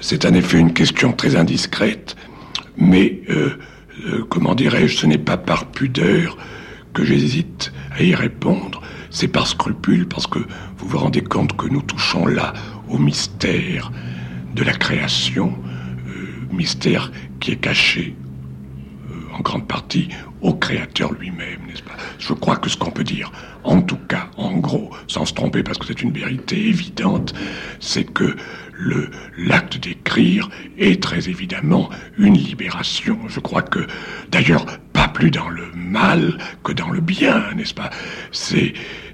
[0.00, 2.16] C'est en effet une question très indiscrète,
[2.76, 3.50] mais euh,
[4.06, 6.36] euh, comment dirais-je, ce n'est pas par pudeur
[6.94, 8.80] que j'hésite à y répondre,
[9.18, 12.52] c'est par scrupule, parce que vous vous rendez compte que nous touchons là
[12.88, 13.90] au mystère
[14.54, 15.58] de la création,
[16.52, 17.10] mystère
[17.40, 18.14] qui est caché
[19.10, 20.08] euh, en grande partie
[20.40, 21.96] au Créateur lui-même, n'est-ce pas?
[22.20, 23.32] Je crois que ce qu'on peut dire,
[23.64, 27.34] en tout cas, en gros, sans se tromper, parce que c'est une vérité évidente,
[27.80, 28.36] c'est que
[29.36, 30.48] l'acte d'écrire
[30.78, 33.18] est très évidemment une libération.
[33.26, 33.84] Je crois que,
[34.30, 37.90] d'ailleurs, pas plus dans le mal que dans le bien, n'est-ce pas?
[38.30, 39.07] C'est euh,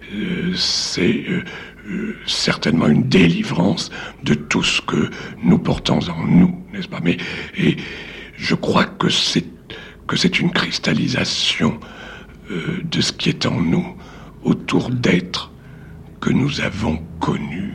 [0.57, 1.43] c'est euh,
[1.87, 3.91] euh, certainement une délivrance
[4.23, 5.11] de tout ce que
[5.43, 7.01] nous portons en nous, n'est-ce pas?
[7.03, 7.19] Mais
[7.57, 7.77] et
[8.37, 9.45] je crois que c'est
[10.07, 11.79] que c'est une cristallisation
[12.51, 13.97] euh, de ce qui est en nous
[14.43, 15.51] autour d'êtres
[16.21, 17.75] que nous avons connus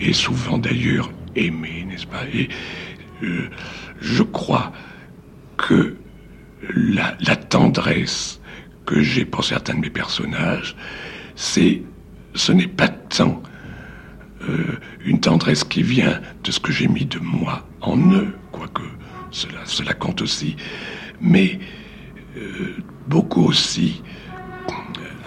[0.00, 2.24] et souvent d'ailleurs aimés, n'est-ce pas?
[2.32, 2.48] Et
[3.22, 3.48] euh,
[4.00, 4.72] je crois
[5.56, 5.96] que
[6.74, 8.40] la tendresse
[8.86, 10.74] que j'ai pour certains de mes personnages,
[11.38, 11.82] c'est
[12.34, 13.40] ce n'est pas tant
[14.42, 18.82] euh, une tendresse qui vient de ce que j'ai mis de moi en eux, quoique
[19.30, 20.56] cela, cela compte aussi,
[21.20, 21.60] mais
[22.36, 22.76] euh,
[23.06, 24.02] beaucoup aussi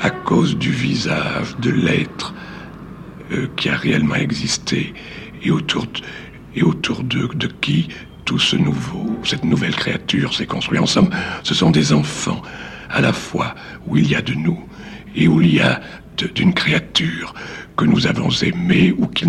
[0.02, 2.34] à cause du visage, de l'être
[3.32, 4.94] euh, qui a réellement existé
[5.44, 6.02] et autour de,
[6.56, 7.88] et autour de, qui
[8.26, 10.78] tout ce nouveau, cette nouvelle créature s'est construit.
[10.78, 11.10] En somme,
[11.44, 12.42] ce sont des enfants
[12.90, 13.56] à la fois
[13.88, 14.60] où il y a de nous
[15.16, 15.82] et où il y a
[16.24, 17.34] d'une créature
[17.78, 19.26] que nous avons aimée ou qui,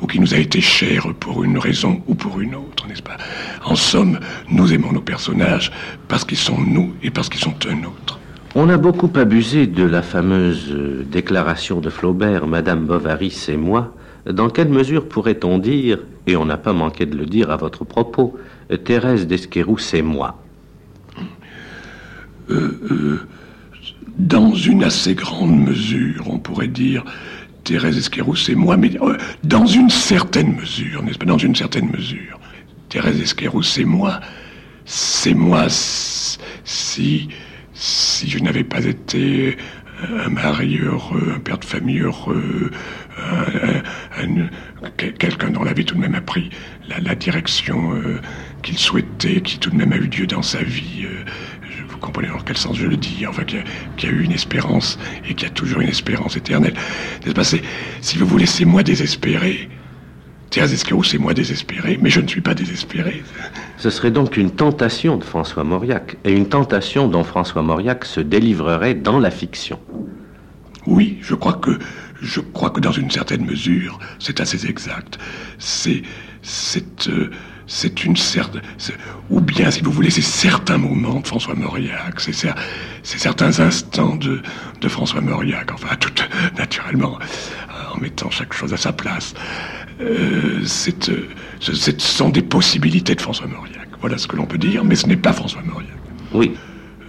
[0.00, 3.16] ou qui nous a été chère pour une raison ou pour une autre, n'est-ce pas?
[3.64, 4.18] En somme,
[4.50, 5.72] nous aimons nos personnages
[6.08, 8.18] parce qu'ils sont nous et parce qu'ils sont un autre.
[8.54, 13.94] On a beaucoup abusé de la fameuse euh, déclaration de Flaubert, Madame Bovary, c'est moi.
[14.26, 17.84] Dans quelle mesure pourrait-on dire, et on n'a pas manqué de le dire à votre
[17.84, 18.38] propos,
[18.84, 20.40] Thérèse d'Esquerou, c'est moi?
[22.50, 23.26] Euh, euh,
[24.18, 27.04] dans une assez grande mesure, on pourrait dire,
[27.64, 31.26] Thérèse Esquerou, c'est moi, mais euh, dans une certaine mesure, n'est-ce pas?
[31.26, 32.38] Dans une certaine mesure.
[32.88, 34.20] Thérèse Esquerou, c'est moi.
[34.84, 37.28] C'est moi si,
[37.72, 39.56] si je n'avais pas été
[40.26, 42.70] un mari heureux, un père de famille heureux,
[45.18, 46.50] quelqu'un dont la vie tout de même a pris
[46.88, 48.20] la, direction euh,
[48.62, 51.04] qu'il souhaitait, qui tout de même a eu Dieu dans sa vie.
[51.04, 51.24] Euh,
[52.04, 54.98] comprenez dans quel sens je le dis, enfin, qui a, a, eu une espérance
[55.28, 56.74] et qui a toujours une espérance éternelle.
[57.24, 59.70] N'est-ce pas Si vous voulez, c'est moi désespéré.
[60.50, 63.24] Thérèse Esquerou, c'est moi désespéré, mais je ne suis pas désespéré.
[63.78, 68.20] Ce serait donc une tentation de François Mauriac, et une tentation dont François Mauriac se
[68.20, 69.80] délivrerait dans la fiction.
[70.86, 71.78] Oui, je crois que
[72.20, 75.18] je crois que dans une certaine mesure, c'est assez exact.
[75.58, 76.02] C'est,
[76.42, 77.30] c'est, euh,
[77.66, 78.62] c'est une certaine,
[79.30, 82.54] ou bien, si vous voulez, c'est certains moments de François Mauriac, c'est,
[83.02, 84.42] certains instants de,
[84.80, 86.12] de François Mauriac, enfin, tout
[86.58, 87.18] naturellement,
[87.94, 89.34] en mettant chaque chose à sa place.
[90.00, 91.28] Euh, c'est, euh,
[91.60, 93.88] ce sont des possibilités de François Mauriac.
[94.00, 95.94] Voilà ce que l'on peut dire, mais ce n'est pas François Mauriac.
[96.32, 96.52] Oui.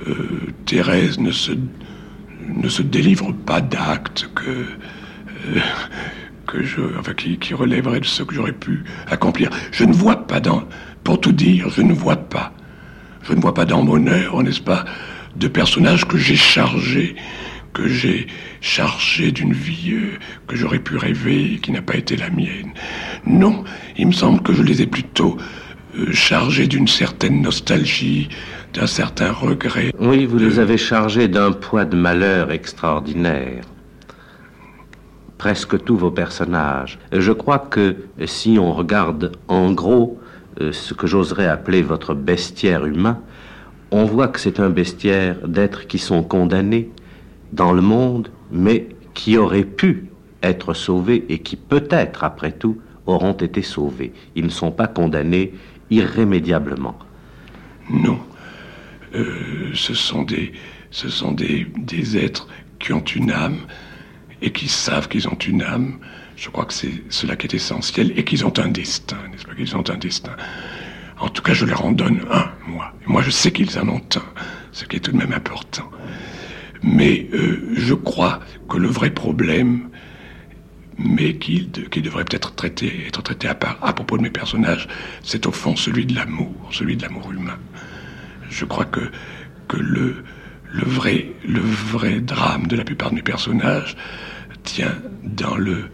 [0.07, 1.51] Euh, Thérèse ne se,
[2.47, 5.59] ne se délivre pas d'actes que, euh,
[6.45, 9.49] que je, enfin, qui, qui relèveraient de ce que j'aurais pu accomplir.
[9.71, 10.63] Je ne vois pas dans,
[11.03, 12.53] pour tout dire, je ne vois pas,
[13.23, 14.85] je ne vois pas dans mon œuvre, n'est-ce pas,
[15.35, 17.15] de personnages que j'ai chargés,
[17.73, 18.27] que j'ai
[18.61, 20.17] chargés d'une vie euh,
[20.47, 22.71] que j'aurais pu rêver et qui n'a pas été la mienne.
[23.27, 23.63] Non,
[23.97, 25.37] il me semble que je les ai plutôt
[26.11, 28.29] chargés d'une certaine nostalgie,
[28.73, 29.91] d'un certain regret.
[29.99, 33.63] Oui, vous les avez chargés d'un poids de malheur extraordinaire.
[35.45, 36.97] Presque tous vos personnages.
[37.11, 40.19] Je crois que si on regarde en gros
[40.59, 43.19] euh, ce que j'oserais appeler votre bestiaire humain,
[43.91, 46.89] on voit que c'est un bestiaire d'êtres qui sont condamnés
[47.53, 50.07] dans le monde, mais qui auraient pu
[50.41, 54.13] être sauvés et qui peut-être, après tout, auront été sauvés.
[54.35, 55.53] Ils ne sont pas condamnés
[55.91, 56.97] irrémédiablement.
[57.91, 58.17] Non.
[59.13, 60.53] Euh, ce sont, des,
[60.89, 62.47] ce sont des, des, êtres
[62.79, 63.59] qui ont une âme
[64.41, 65.99] et qui savent qu'ils ont une âme.
[66.36, 69.55] Je crois que c'est cela qui est essentiel et qu'ils ont un destin, n'est-ce pas?
[69.55, 70.36] Qu'ils ont un destin.
[71.19, 72.93] En tout cas, je leur en donne un, moi.
[73.05, 74.23] Moi, je sais qu'ils en ont un,
[74.71, 75.89] ce qui est tout de même important.
[76.83, 79.89] Mais euh, je crois que le vrai problème,
[80.97, 84.88] mais qui, qui devrait peut-être traité, être traité à part à propos de mes personnages,
[85.23, 87.57] c'est au fond celui de l'amour, celui de l'amour humain
[88.49, 89.11] je crois que,
[89.67, 90.23] que le,
[90.72, 93.95] le, vrai, le vrai drame de la plupart de mes personnages
[94.63, 95.89] tient dans le,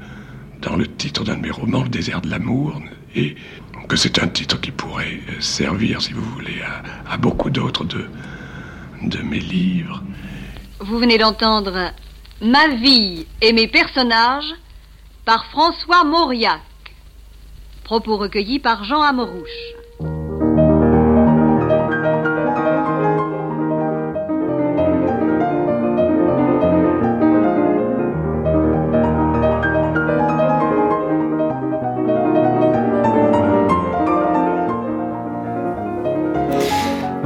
[0.62, 2.82] dans le titre d'un de mes romans, Le désert de l'amour,
[3.16, 3.36] et
[3.88, 8.06] que c'est un titre qui pourrait servir, si vous voulez, à, à beaucoup d'autres de,
[9.04, 10.02] de mes livres.
[10.80, 11.92] Vous venez d'entendre
[12.42, 14.52] Ma vie et mes personnages
[15.26, 16.62] par François Mauriac.
[17.84, 19.76] Propos recueillis par Jean Amorouche.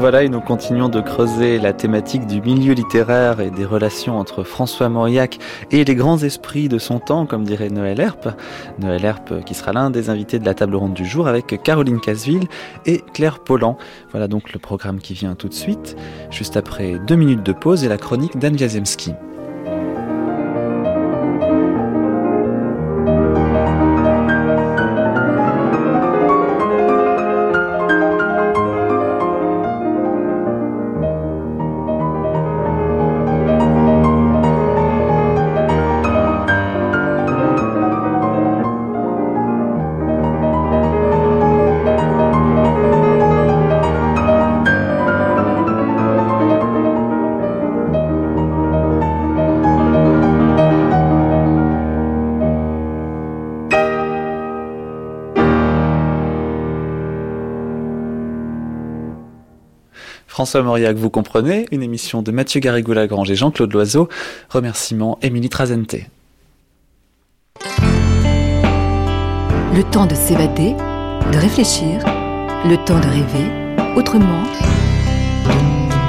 [0.05, 4.43] Voilà, et nous continuons de creuser la thématique du milieu littéraire et des relations entre
[4.43, 5.39] François Mauriac
[5.71, 8.29] et les grands esprits de son temps, comme dirait Noël Herpe.
[8.77, 11.99] Noël Herpe qui sera l'un des invités de la table ronde du jour avec Caroline
[11.99, 12.47] Casville
[12.85, 13.79] et Claire Pollan.
[14.11, 15.97] Voilà donc le programme qui vient tout de suite,
[16.29, 19.13] juste après deux minutes de pause et la chronique d'Anne Jazemski.
[60.35, 64.09] François Mauriac, vous comprenez, une émission de Mathieu Garrigou-Lagrange et Jean-Claude Loiseau.
[64.49, 65.95] Remerciements Émilie Trazente.
[69.73, 70.73] Le temps de s'évader,
[71.31, 72.03] de réfléchir,
[72.65, 73.49] le temps de rêver,
[73.95, 74.43] autrement.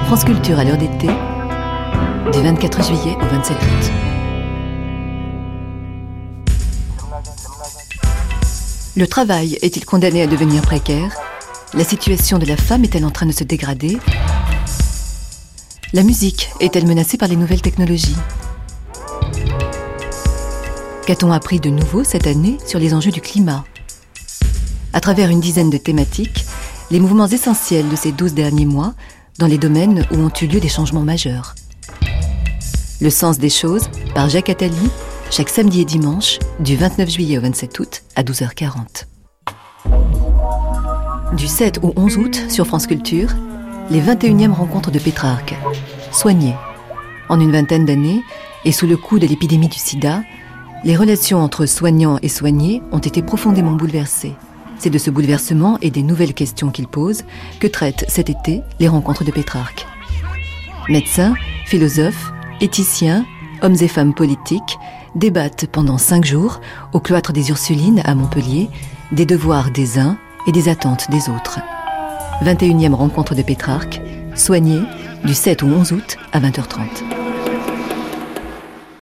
[0.06, 1.06] France Culture à l'heure d'été,
[2.32, 3.92] du 24 juillet au 27 août.
[8.96, 11.16] Le travail est-il condamné à devenir précaire?
[11.76, 13.98] La situation de la femme est-elle en train de se dégrader?
[15.92, 18.16] La musique est-elle menacée par les nouvelles technologies?
[21.06, 23.64] Qu'a-t-on appris de nouveau cette année sur les enjeux du climat?
[24.94, 26.46] À travers une dizaine de thématiques,
[26.90, 28.94] les mouvements essentiels de ces douze derniers mois
[29.38, 31.54] dans les domaines où ont eu lieu des changements majeurs.
[33.02, 34.90] Le sens des choses par Jacques Attali,
[35.30, 39.04] chaque samedi et dimanche, du 29 juillet au 27 août à 12h40.
[41.34, 43.30] Du 7 au 11 août, sur France Culture,
[43.90, 45.54] les 21e rencontres de Pétrarque.
[46.12, 46.54] Soignées.
[47.28, 48.22] En une vingtaine d'années,
[48.64, 50.22] et sous le coup de l'épidémie du sida,
[50.84, 54.34] les relations entre soignants et soignés ont été profondément bouleversées.
[54.78, 57.24] C'est de ce bouleversement et des nouvelles questions qu'il pose
[57.58, 59.84] que traitent cet été les rencontres de Pétrarque.
[60.88, 61.34] Médecins,
[61.66, 63.26] philosophes, éthiciens,
[63.62, 64.78] hommes et femmes politiques,
[65.16, 66.60] débattent pendant cinq jours,
[66.92, 68.70] au cloître des Ursulines à Montpellier,
[69.12, 70.16] des devoirs des uns
[70.46, 71.60] et des attentes des autres.
[72.42, 74.00] 21e rencontre de Pétrarque,
[74.34, 74.82] soignée
[75.24, 77.25] du 7 au 11 août à 20h30.